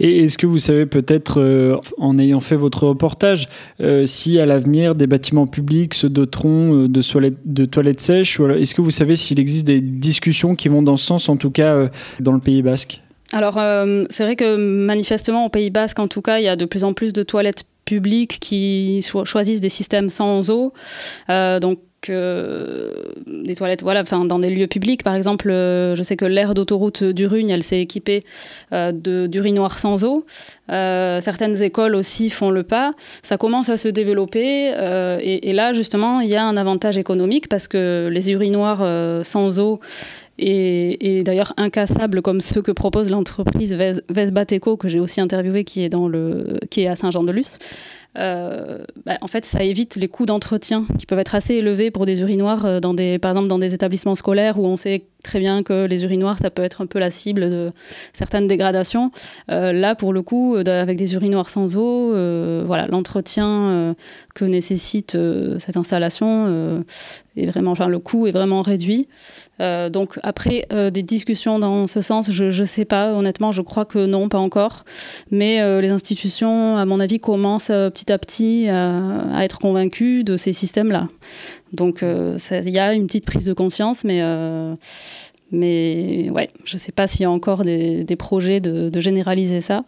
Et 0.00 0.24
est-ce 0.24 0.38
que 0.38 0.46
vous 0.46 0.58
savez 0.58 0.86
peut-être, 0.86 1.40
euh, 1.40 1.76
en 1.98 2.16
ayant 2.16 2.40
fait 2.40 2.56
votre 2.56 2.86
reportage, 2.86 3.48
euh, 3.82 4.06
si 4.06 4.40
à 4.40 4.46
l'avenir 4.46 4.94
des 4.94 5.06
bâtiments 5.06 5.46
publics 5.46 5.92
se 5.92 6.06
doteront 6.06 6.84
euh, 6.84 6.88
de, 6.88 7.02
toilettes, 7.02 7.36
de 7.44 7.66
toilettes 7.66 8.00
sèches 8.00 8.40
Est-ce 8.40 8.74
que 8.74 8.80
vous 8.80 8.90
savez 8.90 9.14
s'il 9.14 9.38
existe 9.38 9.66
des 9.66 9.82
discussions 9.82 10.54
qui 10.54 10.68
vont 10.68 10.82
dans 10.82 10.96
ce 10.96 11.04
sens, 11.04 11.28
en 11.28 11.36
tout 11.36 11.50
cas 11.50 11.90
dans 12.18 12.32
le 12.32 12.40
Pays 12.40 12.62
basque? 12.62 13.02
Alors, 13.32 13.60
c'est 14.10 14.24
vrai 14.24 14.34
que 14.34 14.56
manifestement, 14.56 15.46
au 15.46 15.48
Pays 15.48 15.70
Basque, 15.70 15.98
en 15.98 16.08
tout 16.08 16.22
cas, 16.22 16.38
il 16.38 16.44
y 16.44 16.48
a 16.48 16.56
de 16.56 16.64
plus 16.64 16.82
en 16.82 16.94
plus 16.94 17.12
de 17.12 17.22
toilettes 17.22 17.64
publiques 17.84 18.38
qui 18.40 19.04
choisissent 19.24 19.60
des 19.60 19.68
systèmes 19.68 20.10
sans 20.10 20.50
eau. 20.50 20.72
donc, 21.28 21.78
des 22.08 23.54
toilettes, 23.56 23.82
voilà, 23.82 24.02
enfin 24.02 24.24
dans 24.24 24.38
des 24.38 24.48
lieux 24.48 24.66
publics, 24.66 25.02
par 25.02 25.14
exemple, 25.14 25.50
euh, 25.50 25.94
je 25.94 26.02
sais 26.02 26.16
que 26.16 26.24
l'aire 26.24 26.54
d'autoroute 26.54 27.04
d'Urugne, 27.04 27.50
elle 27.50 27.62
s'est 27.62 27.80
équipée 27.80 28.20
euh, 28.72 28.92
d'urinoirs 28.92 29.78
sans 29.78 30.04
eau. 30.04 30.24
Euh, 30.70 31.20
certaines 31.20 31.62
écoles 31.62 31.94
aussi 31.94 32.30
font 32.30 32.50
le 32.50 32.62
pas. 32.62 32.94
Ça 33.22 33.36
commence 33.36 33.68
à 33.68 33.76
se 33.76 33.88
développer 33.88 34.72
et, 35.22 35.52
là 35.52 35.72
justement, 35.72 36.20
il 36.20 36.28
y 36.28 36.36
a 36.36 36.44
un 36.44 36.56
avantage 36.56 36.96
économique 36.96 37.48
parce 37.48 37.68
que 37.68 38.08
les 38.10 38.30
urinoirs 38.30 39.24
sans 39.24 39.58
eau 39.58 39.80
et, 40.40 41.22
d'ailleurs 41.22 41.52
incassables 41.56 42.22
comme 42.22 42.40
ceux 42.40 42.62
que 42.62 42.72
propose 42.72 43.10
l'entreprise 43.10 43.74
Vesbateco 44.08 44.76
que 44.76 44.88
j'ai 44.88 45.00
aussi 45.00 45.20
interviewé 45.20 45.64
qui 45.64 45.84
est 45.84 45.88
dans 45.88 46.08
le 46.08 46.58
qui 46.70 46.82
est 46.82 46.88
à 46.88 46.96
Saint-Jean-de-Luz. 46.96 47.58
Euh, 48.18 48.78
bah, 49.06 49.16
en 49.20 49.28
fait, 49.28 49.44
ça 49.44 49.62
évite 49.62 49.96
les 49.96 50.08
coûts 50.08 50.26
d'entretien 50.26 50.84
qui 50.98 51.06
peuvent 51.06 51.18
être 51.18 51.34
assez 51.34 51.54
élevés 51.54 51.90
pour 51.90 52.06
des 52.06 52.20
urinoirs, 52.20 52.64
euh, 52.64 52.80
par 53.18 53.30
exemple 53.30 53.48
dans 53.48 53.58
des 53.58 53.72
établissements 53.74 54.16
scolaires 54.16 54.58
où 54.58 54.66
on 54.66 54.76
sait 54.76 55.04
très 55.22 55.38
bien 55.38 55.62
que 55.62 55.84
les 55.84 56.02
urinoirs, 56.04 56.38
ça 56.38 56.50
peut 56.50 56.62
être 56.62 56.80
un 56.80 56.86
peu 56.86 56.98
la 56.98 57.10
cible 57.10 57.50
de 57.50 57.66
certaines 58.14 58.46
dégradations. 58.46 59.12
Euh, 59.50 59.70
là, 59.70 59.94
pour 59.94 60.12
le 60.14 60.22
coup, 60.22 60.56
avec 60.56 60.96
des 60.96 61.14
urinoirs 61.14 61.50
sans 61.50 61.76
eau, 61.76 62.12
voilà, 62.64 62.86
l'entretien 62.90 63.94
que 64.34 64.44
nécessite 64.46 65.18
cette 65.58 65.76
installation 65.76 66.82
est 67.36 67.46
vraiment, 67.46 67.72
enfin, 67.72 67.88
le 67.88 67.98
coût 67.98 68.26
est 68.26 68.32
vraiment 68.32 68.62
réduit. 68.62 69.08
donc 69.58 70.18
après, 70.22 70.66
des 70.90 71.02
discussions 71.02 71.58
dans 71.58 71.86
ce 71.86 72.00
sens, 72.00 72.32
je 72.32 72.44
ne 72.44 72.64
sais 72.64 72.86
pas, 72.86 73.12
honnêtement, 73.12 73.52
je 73.52 73.60
crois 73.60 73.84
que 73.84 74.06
non, 74.06 74.30
pas 74.30 74.38
encore. 74.38 74.86
Mais 75.30 75.82
les 75.82 75.90
institutions, 75.90 76.78
à 76.78 76.86
mon 76.86 76.98
avis, 76.98 77.20
commencent 77.20 77.66
petit 77.66 77.99
à 78.08 78.18
petit 78.18 78.68
à, 78.68 79.44
être 79.44 79.58
convaincu 79.58 80.24
de 80.24 80.36
ces 80.36 80.52
systèmes-là. 80.52 81.08
Donc 81.72 82.02
euh, 82.02 82.38
il 82.50 82.70
y 82.70 82.78
a 82.78 82.92
une 82.94 83.06
petite 83.06 83.24
prise 83.24 83.44
de 83.44 83.52
conscience, 83.52 84.04
mais, 84.04 84.20
euh, 84.22 84.74
mais 85.52 86.30
ouais, 86.30 86.48
je 86.64 86.76
ne 86.76 86.78
sais 86.78 86.92
pas 86.92 87.06
s'il 87.06 87.22
y 87.22 87.24
a 87.24 87.30
encore 87.30 87.64
des, 87.64 88.16
projets 88.18 88.60
de, 88.60 89.00
généraliser 89.00 89.60
ça. 89.60 89.84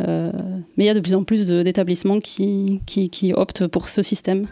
Euh, 0.00 0.32
mais 0.76 0.84
il 0.84 0.86
y 0.86 0.90
a 0.90 0.94
de 0.94 1.00
plus 1.00 1.14
en 1.14 1.24
plus 1.24 1.44
d'établissements 1.44 2.20
qui, 2.20 2.80
qui, 2.86 3.32
optent 3.34 3.66
pour 3.66 3.88
ce 3.88 4.02
système. 4.02 4.46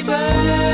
deeper 0.00 0.67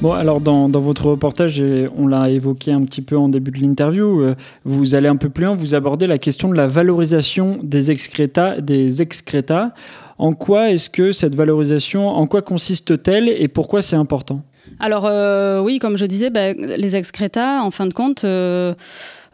Bon, 0.00 0.14
alors 0.14 0.40
dans, 0.40 0.70
votre 0.70 1.10
reportage, 1.10 1.62
on 1.94 2.06
l'a 2.06 2.30
évoqué 2.30 2.72
un 2.72 2.80
petit 2.84 3.02
peu 3.02 3.18
en 3.18 3.28
début 3.28 3.50
de 3.50 3.58
l'interview, 3.58 4.22
euh, 4.22 4.34
vous 4.64 4.94
allez 4.94 5.08
un 5.08 5.16
peu 5.16 5.28
plus 5.28 5.44
loin, 5.44 5.54
vous 5.54 5.74
abordez 5.74 6.06
la 6.06 6.16
question 6.16 6.48
de 6.48 6.54
la 6.54 6.66
valorisation 6.66 7.58
des 7.62 7.90
excréta. 7.90 8.62
Des 8.62 9.02
excréta. 9.02 9.74
En 10.16 10.32
quoi 10.32 10.70
est-ce 10.70 10.88
que 10.88 11.12
cette 11.12 11.34
valorisation, 11.34 12.08
en 12.08 12.26
quoi 12.26 12.40
consiste-t-elle 12.40 13.28
et 13.28 13.48
pourquoi 13.48 13.82
c'est 13.82 13.96
important? 13.96 14.40
Alors 14.78 15.04
euh, 15.04 15.60
oui, 15.60 15.78
comme 15.78 15.98
je 15.98 16.06
disais, 16.06 16.30
ben, 16.30 16.56
les 16.56 16.96
excréta, 16.96 17.62
en 17.62 17.70
fin 17.70 17.86
de 17.86 17.92
compte... 17.92 18.24
Euh, 18.24 18.74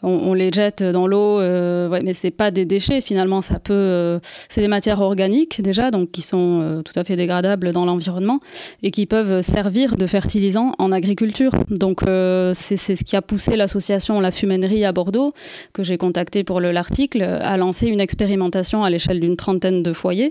on, 0.06 0.34
les 0.34 0.50
jette 0.52 0.82
dans 0.82 1.06
l'eau, 1.06 1.40
euh, 1.40 1.88
ouais, 1.88 2.02
mais 2.02 2.14
pas 2.30 2.50
des 2.50 2.64
déchets 2.64 3.00
finalement. 3.00 3.42
Ça 3.42 3.58
peut, 3.58 3.72
euh, 3.72 4.18
c'est 4.48 4.60
des 4.60 4.68
matières 4.68 5.00
organiques 5.00 5.60
déjà, 5.60 5.90
donc 5.90 6.10
qui 6.10 6.22
sont 6.22 6.60
euh, 6.62 6.82
tout 6.82 6.92
à 6.96 7.04
fait 7.04 7.16
dégradables 7.16 7.72
dans 7.72 7.84
l'environnement 7.84 8.38
et 8.82 8.90
qui 8.90 9.06
peuvent 9.06 9.42
servir 9.42 9.96
de 9.96 10.06
fertilisant 10.06 10.72
en 10.78 10.92
agriculture. 10.92 11.52
Donc 11.70 12.02
c'est 12.54 12.76
ce 12.76 13.04
qui 13.04 13.16
a 13.16 13.22
poussé 13.22 13.56
l'association 13.56 14.20
La 14.20 14.30
Fumainerie 14.30 14.84
à 14.84 14.92
Bordeaux, 14.92 15.32
que 15.72 15.82
j'ai 15.82 15.98
contacté 15.98 16.44
pour 16.44 16.60
l'article, 16.60 17.22
à 17.22 17.56
lancer 17.56 17.86
une 17.86 18.00
expérimentation 18.00 18.84
à 18.84 18.90
l'échelle 18.90 19.20
d'une 19.20 19.36
trentaine 19.36 19.82
de 19.82 19.92
foyers 19.92 20.30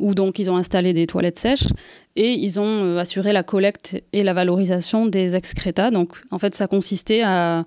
où 0.00 0.14
donc 0.14 0.38
ils 0.38 0.50
ont 0.50 0.56
installé 0.56 0.92
des 0.92 1.06
toilettes 1.06 1.38
sèches 1.38 1.68
et 2.16 2.32
ils 2.32 2.60
ont 2.60 2.84
euh, 2.84 2.98
assuré 2.98 3.32
la 3.32 3.42
collecte 3.42 4.02
et 4.12 4.22
la 4.22 4.32
valorisation 4.32 5.06
des 5.06 5.36
excréta. 5.36 5.90
Donc 5.90 6.20
en 6.30 6.38
fait, 6.38 6.54
ça 6.54 6.66
consistait 6.66 7.22
à, 7.22 7.64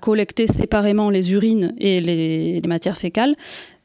collecter 0.00 0.46
séparément 0.46 1.10
les 1.10 1.32
urines 1.32 1.74
et 1.78 2.00
les 2.00 2.62
matières 2.66 2.96
fécales 2.96 3.36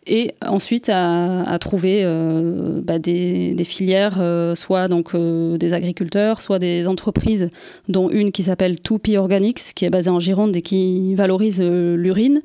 et 0.08 0.34
ensuite 0.46 0.90
à, 0.90 1.58
trouver 1.60 2.02
euh, 2.04 2.82
bah, 2.82 2.98
des, 2.98 3.56
filières, 3.64 4.18
euh, 4.20 4.56
soit 4.56 4.88
donc 4.88 5.14
euh, 5.14 5.58
des 5.58 5.74
agriculteurs, 5.74 6.42
soit 6.42 6.60
des 6.60 6.88
entreprises, 6.88 7.50
dont 7.90 8.10
une 8.10 8.32
qui 8.32 8.44
s'appelle 8.44 8.80
Toupi 8.80 9.18
Organics, 9.18 9.74
qui 9.76 9.86
est 9.86 9.90
basée 9.90 10.10
en 10.10 10.20
Gironde 10.20 10.56
et 10.56 10.62
qui 10.62 11.14
valorise 11.16 11.62
l'urine. 11.62 12.42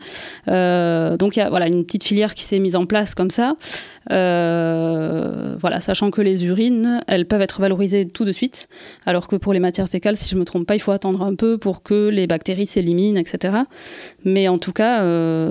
donc 0.46 1.36
il 1.36 1.38
y 1.38 1.42
a 1.42 1.48
voilà, 1.50 1.68
une 1.68 1.84
petite 1.84 2.04
filière 2.04 2.34
qui 2.34 2.42
s'est 2.42 2.58
mise 2.58 2.76
en 2.76 2.86
place 2.86 3.14
comme 3.14 3.30
ça. 3.30 3.54
Voilà, 4.08 5.80
sachant 5.80 6.10
que 6.10 6.20
les 6.20 6.44
urines, 6.44 7.00
elles 7.06 7.26
peuvent 7.26 7.42
être 7.42 7.60
valorisées 7.60 8.06
tout 8.06 8.24
de 8.24 8.32
suite, 8.32 8.68
alors 9.06 9.28
que 9.28 9.36
pour 9.36 9.52
les 9.52 9.60
matières 9.60 9.88
fécales, 9.88 10.16
si 10.16 10.28
je 10.28 10.34
ne 10.34 10.40
me 10.40 10.44
trompe 10.44 10.66
pas, 10.66 10.74
il 10.74 10.80
faut 10.80 10.92
attendre 10.92 11.22
un 11.22 11.34
peu 11.34 11.58
pour 11.58 11.82
que 11.82 12.08
les 12.08 12.26
bactéries 12.26 12.66
s'éliminent, 12.66 13.18
etc. 13.18 13.54
Mais 14.24 14.48
en 14.48 14.58
tout 14.58 14.72
cas, 14.72 15.04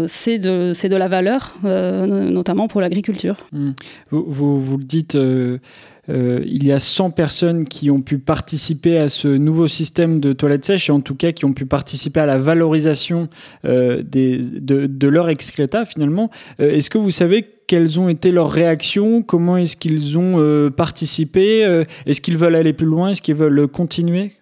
c'est 0.07 0.39
de, 0.39 0.73
de 0.73 0.95
la 0.95 1.07
valeur 1.07 1.57
notamment 1.63 2.67
pour 2.67 2.81
l'agriculture. 2.81 3.35
Hmm. 3.51 3.71
Vous, 4.09 4.59
vous, 4.59 4.77
le 4.77 4.83
dites, 4.83 5.15
euh, 5.15 5.59
euh, 6.09 6.41
il 6.45 6.63
y 6.63 6.71
a 6.71 6.79
100 6.79 7.11
personnes 7.11 7.65
qui 7.65 7.91
ont 7.91 8.01
pu 8.01 8.17
participer 8.17 8.97
à 8.97 9.09
ce 9.09 9.27
nouveau 9.27 9.67
système 9.67 10.19
de 10.19 10.33
toilettes 10.33 10.65
sèches 10.65 10.89
et 10.89 10.91
en 10.91 11.01
tout 11.01 11.15
cas 11.15 11.31
qui 11.31 11.45
ont 11.45 11.53
pu 11.53 11.65
participer 11.65 12.19
à 12.19 12.25
la 12.25 12.37
valorisation 12.37 13.29
euh, 13.65 14.03
des, 14.03 14.37
de, 14.37 14.87
de, 14.87 15.07
leur 15.07 15.29
excréta 15.29 15.85
finalement. 15.85 16.29
est-ce 16.59 16.89
que 16.89 16.97
vous 16.97 17.11
savez 17.11 17.47
quelles 17.71 18.01
ont 18.01 18.09
été 18.09 18.33
leurs 18.33 18.51
réactions 18.51 19.21
Comment 19.21 19.55
est-ce 19.55 19.77
qu'ils 19.77 20.17
ont 20.17 20.69
participé 20.71 21.61
Est-ce 22.05 22.19
qu'ils 22.19 22.35
veulent 22.35 22.57
aller 22.57 22.73
plus 22.73 22.85
loin 22.85 23.11
Est-ce 23.11 23.21
qu'ils 23.21 23.35
veulent 23.35 23.65
continuer? 23.69 24.33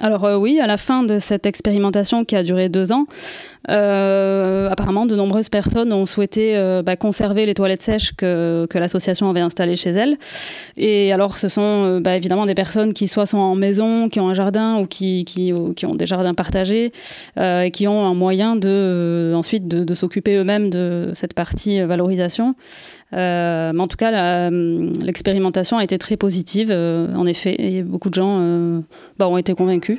Alors 0.00 0.24
euh, 0.24 0.36
oui, 0.36 0.60
à 0.60 0.66
la 0.66 0.76
fin 0.76 1.02
de 1.02 1.18
cette 1.18 1.46
expérimentation 1.46 2.24
qui 2.24 2.36
a 2.36 2.42
duré 2.42 2.68
deux 2.68 2.92
ans, 2.92 3.06
euh, 3.06 3.55
apparemment 3.68 5.06
de 5.06 5.16
nombreuses 5.16 5.48
personnes 5.48 5.92
ont 5.92 6.06
souhaité 6.06 6.56
euh, 6.56 6.82
bah, 6.82 6.96
conserver 6.96 7.46
les 7.46 7.54
toilettes 7.54 7.82
sèches 7.82 8.14
que, 8.14 8.66
l'association 8.74 9.30
avait 9.30 9.40
installées 9.40 9.76
chez 9.76 9.90
elles. 9.90 10.16
Et 10.76 11.12
alors 11.12 11.38
ce 11.38 11.48
sont 11.48 12.00
bah, 12.00 12.16
évidemment 12.16 12.46
des 12.46 12.54
personnes 12.54 12.92
qui 12.92 13.08
soit 13.08 13.26
sont 13.26 13.38
en 13.38 13.54
maison, 13.54 14.08
qui 14.08 14.20
ont 14.20 14.28
un 14.28 14.34
jardin 14.34 14.78
ou 14.78 14.86
qui, 14.86 15.24
qui, 15.24 15.52
ont 15.52 15.94
des 15.94 16.06
jardins 16.06 16.34
partagés 16.34 16.92
et 17.40 17.70
qui 17.72 17.88
ont 17.88 18.04
un 18.04 18.14
moyen 18.14 18.56
de, 18.56 19.32
ensuite 19.34 19.66
de, 19.66 19.82
de 19.84 19.94
s'occuper 19.94 20.36
eux-mêmes 20.36 20.68
de 20.68 21.10
cette 21.14 21.34
partie 21.34 21.80
valorisation. 21.80 22.54
Euh, 23.12 23.72
mais 23.74 23.80
en 23.80 23.86
tout 23.86 23.96
cas, 23.96 24.50
l'expérimentation 24.50 25.78
a 25.78 25.84
été 25.84 25.98
très 25.98 26.16
positive, 26.16 26.68
euh, 26.70 27.10
en 27.12 27.26
effet, 27.26 27.54
et 27.58 27.82
beaucoup 27.82 28.10
de 28.10 28.14
gens 28.14 28.38
euh, 28.40 28.80
bah, 29.18 29.28
ont 29.28 29.36
été 29.36 29.54
convaincus. 29.54 29.98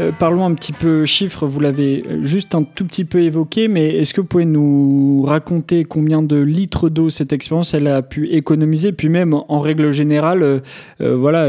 Euh, 0.00 0.12
parlons 0.18 0.46
un 0.46 0.54
petit 0.54 0.72
peu 0.72 1.04
chiffres, 1.04 1.46
vous 1.46 1.60
l'avez 1.60 2.04
juste 2.22 2.54
un 2.54 2.62
tout 2.62 2.86
petit 2.86 3.04
peu 3.04 3.20
évoqué, 3.20 3.68
mais 3.68 3.88
est-ce 3.96 4.14
que 4.14 4.22
vous 4.22 4.26
pouvez 4.26 4.46
nous 4.46 5.22
raconter 5.26 5.84
combien 5.84 6.22
de 6.22 6.36
litres 6.36 6.88
d'eau 6.88 7.10
cette 7.10 7.32
expérience 7.32 7.74
elle 7.74 7.86
a 7.86 8.00
pu 8.00 8.28
économiser, 8.30 8.92
puis 8.92 9.10
même 9.10 9.34
en 9.34 9.60
règle 9.60 9.90
générale, 9.90 10.42
euh, 10.42 10.60
euh, 11.02 11.16
voilà, 11.16 11.48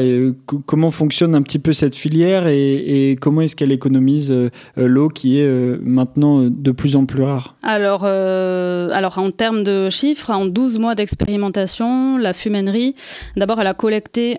comment 0.66 0.92
fonctionne 0.92 1.34
un 1.34 1.42
petit 1.42 1.60
peu 1.60 1.72
cette 1.72 1.96
filière 1.96 2.48
et, 2.48 3.16
comment 3.22 3.42
est-ce 3.42 3.56
qu'elle 3.56 3.72
économise 3.72 4.34
l'eau 4.76 5.10
qui 5.10 5.40
est 5.40 5.80
maintenant 5.82 6.44
de 6.44 6.72
plus 6.72 6.96
en 6.96 7.06
plus 7.06 7.24
rare? 7.24 7.56
Alors, 7.64 8.06
alors, 8.06 9.18
en 9.18 9.32
termes 9.32 9.64
de 9.64 9.90
chiffres, 9.90 10.30
en 10.30 10.46
12 10.46 10.80
mois 10.80 10.96
d'expérimentation, 10.96 12.18
la 12.18 12.34
fumainerie, 12.34 12.96
d'abord, 13.38 13.62
elle 13.62 13.68
a 13.68 13.74
collecté 13.74 14.36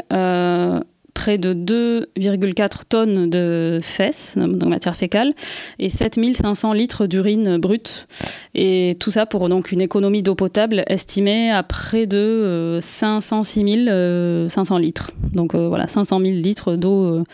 près 1.14 1.38
de 1.38 1.54
2,4 1.54 2.83
tonnes 2.88 3.28
de 3.28 3.78
fesses, 3.83 4.37
donc 4.37 4.64
matière 4.64 4.97
fécale, 4.97 5.33
et 5.78 5.88
7500 5.88 6.73
litres 6.73 7.07
d'urine 7.07 7.59
brute. 7.59 8.07
Et 8.54 8.97
tout 9.00 9.11
ça 9.11 9.26
pour 9.26 9.49
donc 9.49 9.73
une 9.73 9.81
économie 9.81 10.23
d'eau 10.23 10.35
potable 10.35 10.85
estimée 10.87 11.50
à 11.50 11.62
près 11.62 12.07
de 12.07 12.78
506 12.81 13.87
euh, 13.88 14.49
500 14.49 14.76
euh, 14.76 14.78
litres. 14.78 15.11
Donc 15.33 15.54
euh, 15.54 15.69
voilà, 15.69 15.87
500 15.87 16.21
000 16.21 16.33
litres 16.37 16.76
d'eau 16.76 17.25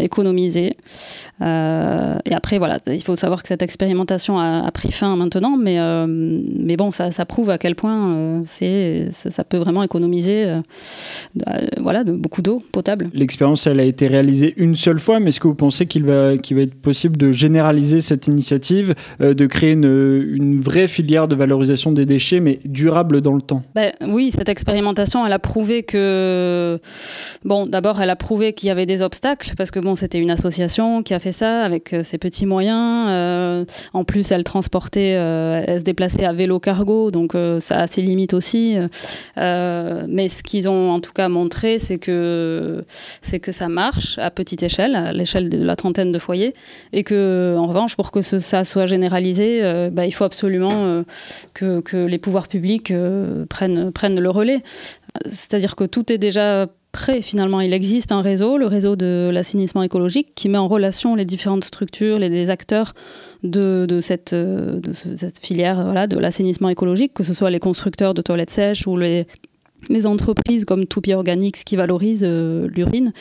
économisée. 0.00 0.72
Euh, 1.42 2.16
et 2.24 2.34
après, 2.34 2.58
voilà, 2.58 2.78
il 2.86 3.02
faut 3.02 3.16
savoir 3.16 3.42
que 3.42 3.48
cette 3.48 3.62
expérimentation 3.62 4.38
a, 4.38 4.70
pris 4.72 4.90
fin 4.90 5.16
maintenant, 5.16 5.56
mais, 5.56 5.78
euh, 5.78 6.06
mais 6.08 6.76
bon, 6.76 6.90
ça, 6.90 7.10
ça, 7.10 7.24
prouve 7.24 7.50
à 7.50 7.58
quel 7.58 7.74
point 7.74 8.10
euh, 8.10 8.40
c'est, 8.44 9.08
ça, 9.10 9.44
peut 9.44 9.58
vraiment 9.58 9.82
économiser 9.82 10.56
voilà, 11.78 12.04
de, 12.04 12.12
beaucoup 12.12 12.42
d'eau 12.42 12.58
potable. 12.72 13.10
L'expérience, 13.12 13.66
elle 13.66 13.80
a 13.80 13.84
été 13.84 14.06
réalisée 14.06 14.54
une 14.56 14.76
seule 14.76 14.98
fois, 14.98 15.20
mais 15.20 15.28
est-ce 15.28 15.40
que 15.40 15.48
vous 15.48 15.54
pensez 15.54 15.86
qu'il 15.86 16.04
va, 16.04 16.36
qu'il 16.38 16.56
va 16.56 16.62
être 16.62 16.74
possible 16.74 17.16
de 17.16 17.32
généraliser 17.32 18.00
cette 18.00 18.26
initiative, 18.26 18.94
de 19.20 19.46
créer 19.46 19.72
une, 19.72 19.84
une, 19.84 20.60
vraie 20.60 20.88
filière 20.88 21.28
de 21.28 21.36
valorisation 21.36 21.92
des 21.92 22.06
déchets, 22.06 22.40
mais 22.40 22.60
durable 22.64 23.20
dans 23.20 23.34
le 23.34 23.42
temps? 23.42 23.62
Ben, 23.74 23.92
Oui, 24.06 24.30
cette 24.30 24.48
expérimentation, 24.48 25.24
elle 25.26 25.32
a 25.32 25.38
prouvé 25.38 25.82
que, 25.82 26.80
bon, 27.44 27.66
d'abord, 27.66 28.00
elle 28.00 28.10
a 28.10 28.16
prouvé 28.16 28.52
qu'il 28.52 28.68
y 28.68 28.70
avait 28.70 28.86
des 28.86 29.02
obstacles, 29.02 29.52
parce 29.56 29.65
que 29.70 29.80
bon, 29.80 29.96
c'était 29.96 30.18
une 30.18 30.30
association 30.30 31.02
qui 31.02 31.14
a 31.14 31.18
fait 31.18 31.32
ça 31.32 31.62
avec 31.62 31.92
euh, 31.92 32.02
ses 32.02 32.18
petits 32.18 32.46
moyens. 32.46 33.06
Euh, 33.08 33.64
en 33.92 34.04
plus, 34.04 34.30
elle 34.30 34.44
transportait, 34.44 35.14
euh, 35.16 35.62
elle 35.66 35.80
se 35.80 35.84
déplaçait 35.84 36.24
à 36.24 36.32
vélo 36.32 36.60
cargo, 36.60 37.10
donc 37.10 37.34
ça 37.60 37.80
a 37.80 37.86
ses 37.86 38.02
limites 38.02 38.34
aussi. 38.34 38.76
mais 39.36 40.28
ce 40.28 40.42
qu'ils 40.42 40.68
ont 40.68 40.90
en 40.90 41.00
tout 41.00 41.12
cas 41.12 41.28
montré, 41.28 41.78
c'est 41.78 41.98
que, 41.98 42.84
c'est 43.22 43.40
que 43.40 43.52
ça 43.52 43.68
marche 43.68 44.18
à 44.18 44.30
petite 44.30 44.62
échelle, 44.62 44.94
à 44.94 45.12
l'échelle 45.12 45.48
de 45.48 45.62
la 45.62 45.76
trentaine 45.76 46.12
de 46.12 46.18
foyers, 46.18 46.54
et 46.92 47.04
que 47.04 47.56
en 47.58 47.66
revanche, 47.66 47.96
pour 47.96 48.10
que 48.10 48.22
ça 48.22 48.64
soit 48.64 48.86
généralisé, 48.86 49.62
bah, 49.92 50.06
il 50.06 50.12
faut 50.12 50.24
absolument 50.24 51.04
que, 51.54 52.06
les 52.06 52.18
pouvoirs 52.18 52.48
publics 52.48 52.92
prennent 53.48 54.20
le 54.20 54.30
relais. 54.30 54.62
C'est-à-dire 55.26 55.76
que 55.76 55.84
tout 55.84 56.12
est 56.12 56.18
déjà 56.18 56.66
finalement. 57.22 57.60
Il 57.60 57.72
existe 57.72 58.12
un 58.12 58.20
réseau, 58.20 58.58
le 58.58 58.66
réseau 58.66 58.96
de 58.96 59.30
l'assainissement 59.32 59.82
écologique, 59.82 60.28
qui 60.34 60.48
met 60.48 60.58
en 60.58 60.68
relation 60.68 61.14
les 61.14 61.24
différentes 61.24 61.64
structures, 61.64 62.18
les, 62.18 62.28
les 62.28 62.50
acteurs 62.50 62.94
de, 63.42 63.86
de, 63.88 64.00
cette, 64.00 64.34
filière 65.40 65.84
voilà, 65.84 66.06
de 66.06 66.18
l'assainissement 66.18 66.68
écologique, 66.68 67.14
que 67.14 67.22
ce 67.22 67.34
soit 67.34 67.50
les 67.50 67.60
constructeurs 67.60 68.14
de 68.14 68.22
toilettes 68.22 68.50
sèches 68.50 68.86
ou 68.86 68.96
les, 68.96 69.26
les 69.88 70.06
entreprises 70.06 70.64
comme 70.64 70.86
Toupie 70.86 71.14
Organics 71.14 71.64
qui 71.64 71.76
valorisent 71.76 72.24
euh, 72.24 72.68
l'urine. 72.68 73.12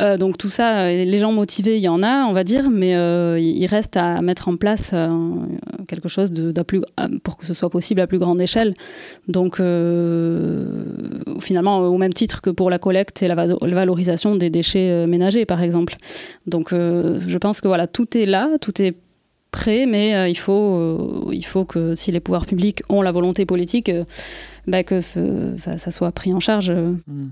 Euh, 0.00 0.16
donc 0.16 0.38
tout 0.38 0.50
ça, 0.50 0.80
euh, 0.80 1.04
les 1.04 1.18
gens 1.18 1.32
motivés, 1.32 1.76
il 1.76 1.82
y 1.82 1.88
en 1.88 2.02
a, 2.02 2.24
on 2.26 2.32
va 2.32 2.44
dire, 2.44 2.70
mais 2.70 2.94
euh, 2.94 3.38
il 3.40 3.66
reste 3.66 3.96
à 3.96 4.20
mettre 4.22 4.48
en 4.48 4.56
place 4.56 4.94
quelque 5.88 6.08
chose 6.08 6.32
pour 7.22 7.36
que 7.36 7.46
ce 7.46 7.54
soit 7.54 7.70
possible 7.70 8.00
à 8.00 8.06
plus 8.06 8.18
grande 8.18 8.40
échelle. 8.40 8.74
Donc 9.26 9.56
finalement, 11.40 11.78
au 11.78 11.98
même 11.98 12.12
titre 12.12 12.40
que 12.40 12.50
pour 12.50 12.70
la 12.70 12.78
collecte 12.78 13.22
et 13.22 13.28
la, 13.28 13.34
valorisation 13.34 14.36
des 14.36 14.50
déchets 14.50 15.06
ménagers, 15.06 15.46
par 15.46 15.62
exemple. 15.62 15.96
Donc 16.46 16.70
je 16.72 17.38
pense 17.38 17.60
que 17.60 17.68
voilà, 17.68 17.86
tout 17.86 18.16
est 18.16 18.26
là, 18.26 18.50
tout 18.60 18.80
est 18.80 18.96
prêt, 19.50 19.86
mais 19.86 20.30
il, 20.30 20.36
faut, 20.36 21.30
il 21.32 21.44
faut 21.44 21.64
que 21.64 21.94
si 21.94 22.12
les 22.12 22.20
pouvoirs 22.20 22.46
publics 22.46 22.82
ont 22.88 23.02
la 23.02 23.12
volonté 23.12 23.46
politique, 23.46 23.90
bah, 24.68 24.84
que 24.84 25.00
ça, 25.00 25.78
ça, 25.78 25.90
soit 25.90 26.12
pris 26.12 26.32
en 26.32 26.40
charge. 26.40 26.70
Mmh. 26.70 27.28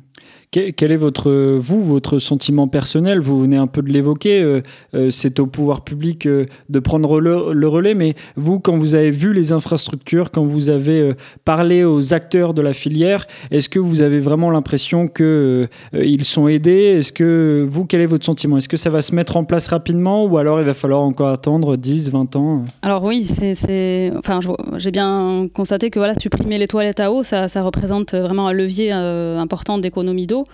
Quel 0.51 0.93
est 0.93 0.97
votre, 0.97 1.59
vous, 1.59 1.83
votre 1.83 2.19
sentiment 2.19 2.67
personnel? 2.67 3.21
Vous 3.21 3.43
venez 3.43 3.57
un 3.57 3.67
peu 3.67 3.83
de 3.83 3.93
l'évoquer, 3.93 4.41
euh, 4.41 4.63
euh, 4.95 5.11
c'est 5.11 5.39
au 5.39 5.47
pouvoir 5.47 5.83
public 5.83 6.25
euh, 6.25 6.47
de 6.71 6.79
prendre 6.79 7.21
le, 7.21 7.69
relais, 7.69 7.95
mais 7.95 8.15
vous, 8.37 8.59
quand 8.59 8.77
vous 8.79 8.95
avez 8.95 9.11
vu 9.11 9.35
les 9.35 9.53
infrastructures, 9.53 10.31
quand 10.31 10.45
vous 10.45 10.71
avez 10.71 11.13
parlé 11.45 11.85
aux 11.85 12.15
acteurs 12.15 12.55
de 12.55 12.63
la 12.63 12.73
filière, 12.73 13.27
est-ce 13.51 13.69
que 13.69 13.79
vous 13.79 14.01
avez 14.01 14.19
vraiment 14.19 14.51
l'impression 14.51 15.09
qu'ils 15.09 15.69
ils 15.93 16.25
sont 16.25 16.49
aidés? 16.49 16.97
Est-ce 16.99 17.13
que 17.13 17.67
vous, 17.69 17.85
quel 17.85 18.01
est 18.01 18.07
votre 18.07 18.25
sentiment? 18.25 18.57
Est-ce 18.57 18.69
que 18.69 18.79
ça 18.79 18.89
va 18.89 19.03
se 19.03 19.15
mettre 19.15 19.37
en 19.37 19.45
place 19.45 19.69
rapidement 19.69 20.25
ou 20.25 20.39
alors 20.39 20.61
il 20.61 20.65
va 20.65 20.75
falloir 20.75 21.03
encore 21.03 21.29
attendre 21.29 21.77
10, 21.77 22.11
20 22.11 22.37
ans? 22.37 22.65
Alors 22.81 23.05
oui, 23.05 23.25
c'est, 23.25 24.13
enfin, 24.17 24.39
j'ai 24.79 24.93
bien 24.93 25.49
constaté 25.53 25.91
que 25.91 25.99
voilà, 25.99 26.15
supprimer 26.15 26.57
les 26.57 26.69
toilettes 26.69 27.01
à 27.01 27.13
eau, 27.13 27.23
ça, 27.27 27.63
représente 27.63 28.15
vraiment 28.15 28.49
un 28.49 28.53
levier 28.53 28.93
important 28.93 29.79
d'économie 29.79 30.27
d'eau. 30.27 30.45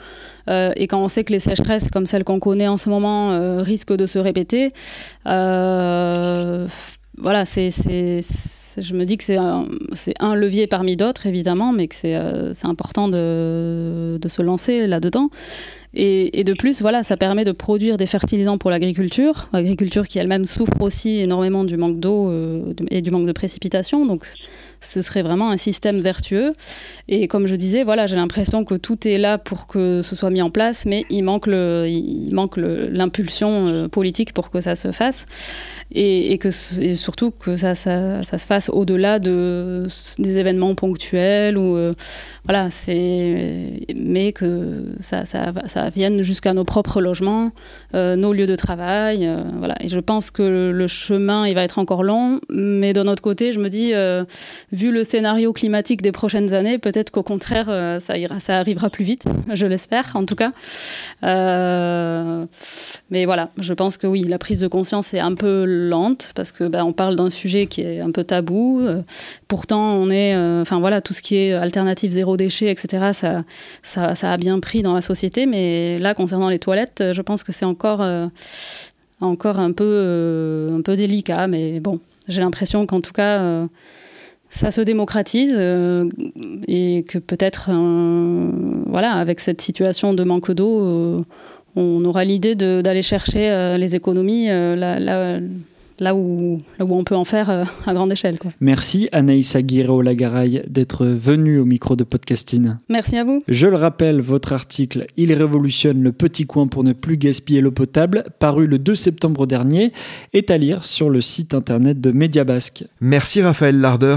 Euh, 0.49 0.73
et 0.77 0.87
quand 0.87 1.03
on 1.03 1.09
sait 1.09 1.25
que 1.25 1.33
les 1.33 1.41
sécheresses 1.41 1.91
comme 1.91 2.07
celles 2.07 2.25
qu'on 2.25 2.41
connaît 2.41 2.69
en 2.69 2.77
ce 2.77 2.89
moment 2.89 3.33
euh, 3.33 3.63
risquent 3.63 3.97
de 3.97 4.07
se 4.07 4.19
répéter, 4.19 4.69
euh, 5.27 6.67
voilà, 7.19 7.45
c'est, 7.45 7.71
je 7.71 8.95
me 8.95 9.05
dis 9.05 9.17
que 9.17 9.25
c'est 9.25 9.37
un, 9.39 10.35
levier 10.35 10.67
parmi 10.67 10.97
d'autres, 10.97 11.27
évidemment, 11.27 11.73
mais 11.73 11.89
que 11.89 11.95
c'est, 11.95 12.17
important 12.65 13.09
de, 13.09 14.19
se 14.27 14.43
lancer 14.43 14.87
là-dedans. 14.87 15.29
Et, 15.95 16.43
de 16.43 16.55
plus, 16.55 16.81
voilà, 16.81 17.03
ça 17.03 17.19
permet 17.19 17.45
de 17.45 17.53
produire 17.53 17.99
des 17.99 18.07
fertilisants 18.07 18.57
pour 18.57 18.71
l'agriculture, 18.71 19.51
l'agriculture 19.53 20.09
qui 20.09 20.19
elle-même 20.19 20.47
souffre 20.47 20.81
aussi 20.81 21.21
énormément 21.21 21.65
du 21.65 21.77
manque 21.77 22.01
d'eau 22.01 22.33
et 22.91 23.03
du 23.03 23.11
manque 23.11 23.27
de 23.27 23.33
précipitation. 23.33 24.07
Donc 24.07 24.27
ce 24.83 25.03
serait 25.03 25.23
vraiment 25.23 25.51
un 25.51 25.57
système 25.57 26.01
vertueux. 26.01 26.53
Et 27.09 27.29
comme 27.29 27.47
je 27.47 27.57
disais, 27.57 27.85
voilà, 27.85 28.07
j'ai 28.07 28.17
l'impression 28.17 28.65
que 28.65 28.75
tout 28.75 29.07
est 29.07 29.19
là 29.19 29.39
pour 29.39 29.67
que 29.67 30.03
ce 30.03 30.17
soit 30.17 30.31
mis 30.31 30.43
en 30.43 30.51
place, 30.51 30.87
mais 30.87 31.05
il 31.11 31.23
manque 31.23 31.47
il 31.47 32.31
manque 32.35 32.57
l'impulsion 32.57 33.69
euh, 33.69 33.89
politique 33.89 34.33
pour 34.33 34.51
que 34.51 34.61
ça 34.61 34.75
se 34.75 34.93
fasse, 34.93 35.27
et, 35.93 36.39
que 36.39 36.49
et 36.81 36.95
surtout 36.95 37.31
que 37.31 37.57
ça, 37.57 37.75
ça, 37.75 38.25
ça 38.25 38.39
se 38.39 38.47
fasse 38.47 38.69
au-delà 38.69 39.19
de 39.19 39.87
des 40.19 40.39
événements 40.39 40.75
ponctuels 40.75 41.59
ou 41.59 41.77
euh, 41.77 41.91
voilà, 42.45 42.71
c'est 42.71 43.85
mais 44.01 44.33
que 44.33 44.95
ça, 45.01 45.25
ça, 45.25 45.53
ça 45.67 45.91
vienne 45.91 46.23
jusqu'à 46.23 46.53
nos 46.55 46.65
propres 46.65 47.01
logements, 47.01 47.53
euh, 47.95 48.17
nos 48.17 48.33
lieux 48.33 48.47
de 48.47 48.57
travail, 48.57 49.29
voilà. 49.59 49.75
Et 49.81 49.89
je 49.89 49.99
pense 49.99 50.31
que 50.31 50.71
le 50.73 50.87
chemin 50.87 51.47
il 51.47 51.55
va 51.55 51.63
être 51.63 51.79
encore 51.79 52.03
long, 52.03 52.41
mais 52.51 52.93
d'un 52.93 53.07
autre 53.07 53.23
côté, 53.23 53.53
je 53.53 53.61
me 53.61 53.69
dis 53.69 53.93
vu 54.73 54.91
le 54.91 55.05
scénario 55.05 55.53
climatique 55.53 56.01
des 56.01 56.13
prochaines 56.13 56.55
années, 56.55 56.79
peut-être 56.79 57.11
qu'au 57.11 57.23
contraire, 57.23 57.67
euh, 57.69 58.01
ça, 58.01 58.17
ira, 58.17 58.41
ça 58.41 58.57
arrivera 58.57 58.89
plus 58.89 59.05
vite, 59.05 59.27
je 59.53 59.67
l'espère 59.67 60.13
en 60.15 60.25
tout 60.25 60.35
cas. 60.35 60.53
Euh, 61.25 62.47
mais 63.11 63.27
voilà, 63.27 63.51
je 63.59 63.75
pense 63.75 63.99
que 63.99 64.07
oui, 64.07 64.25
la 64.25 64.39
prise 64.39 64.61
de 64.61 64.69
conscience 64.69 65.13
est 65.13 65.21
un 65.21 65.35
peu 65.35 65.67
lente 65.67 66.33
parce 66.35 66.53
que 66.53 66.65
ben, 66.65 66.91
parle 66.93 67.17
d'un 67.17 67.29
sujet 67.29 67.67
qui 67.67 67.83
est 67.83 68.01
un 68.01 68.11
peu 68.11 68.25
tabou. 68.25 68.81
Euh, 68.81 69.03
pourtant, 69.47 69.95
on 69.95 70.11
est, 70.11 70.35
enfin 70.61 70.81
voilà, 70.81 71.03
tout 71.03 71.13
ce 71.13 71.21
qui 71.21 71.37
est 71.37 71.53
alternative 71.53 72.11
zéro 72.11 72.37
déchet, 72.37 72.71
etc. 72.71 73.11
Ça, 73.13 73.45
ça, 73.83 74.15
ça, 74.15 74.33
a 74.33 74.37
bien 74.39 74.59
pris 74.59 74.83
dans 74.83 74.95
la 74.95 75.03
société, 75.03 75.45
mais 75.47 75.99
là, 75.99 76.15
concernant 76.15 76.49
les 76.49 76.59
toilettes, 76.59 77.05
je 77.13 77.21
pense 77.21 77.45
que 77.45 77.53
c'est 77.53 77.67
encore, 77.67 78.03
encore 79.21 79.59
un 79.59 79.73
peu, 79.73 80.71
un 80.73 80.81
peu 80.81 80.97
délicat. 80.97 81.47
Mais 81.47 81.81
bon, 81.81 82.01
j'ai 82.29 82.41
l'impression 82.41 82.87
qu'en 82.87 83.01
tout 83.01 83.13
cas 83.13 83.67
ça 84.53 84.71
se 84.71 84.83
démocratise 84.83 85.55
euh, 85.57 86.09
et 86.69 87.05
que 87.09 87.19
peut-être, 87.19 87.71
voilà, 88.87 89.13
avec 89.15 89.41
cette 89.41 89.63
situation 89.63 90.13
de 90.13 90.23
manque 90.25 90.53
d'eau, 90.53 90.81
euh, 90.83 91.17
on 91.75 92.05
aura 92.05 92.25
l'idée 92.25 92.55
d'aller 92.55 93.03
chercher 93.03 93.51
euh, 93.51 93.79
les 93.79 93.97
économies 93.97 94.49
là, 94.49 95.01
là, 95.01 95.41
là 96.03 96.15
où, 96.15 96.59
là 96.79 96.85
où 96.85 96.95
on 96.95 97.05
peut 97.05 97.15
en 97.15 97.25
faire 97.25 97.49
euh, 97.49 97.65
à 97.87 97.95
grande 97.95 98.13
échelle. 98.13 98.39
Quoi. 98.39 98.51
Merci 98.61 99.09
Anaïs 99.13 99.55
Aguirre-Lagaraille 99.57 100.65
d'être 100.69 101.07
venue 101.07 101.59
au 101.59 101.65
micro 101.65 101.97
de 101.97 102.05
Podcasting. 102.05 102.75
Merci 102.89 103.17
à 103.17 103.25
vous. 103.25 103.41
Je 103.49 103.67
le 103.69 103.77
rappelle, 103.77 104.21
votre 104.21 104.53
article 104.53 105.07
Il 105.17 105.33
révolutionne 105.33 106.03
le 106.03 106.13
petit 106.13 106.47
coin 106.47 106.67
pour 106.67 106.85
ne 106.85 106.93
plus 106.93 107.17
gaspiller 107.17 107.61
l'eau 107.61 107.71
potable, 107.71 108.25
paru 108.39 108.67
le 108.67 108.79
2 108.79 108.95
septembre 108.95 109.47
dernier, 109.47 109.93
est 110.33 110.51
à 110.51 110.59
lire 110.59 110.85
sur 110.85 111.09
le 111.09 111.21
site 111.21 111.55
internet 111.55 112.01
de 112.01 112.11
Média 112.11 112.45
Basque. 112.45 112.85
Merci 113.01 113.41
Raphaël 113.41 113.81
Larder. 113.81 114.17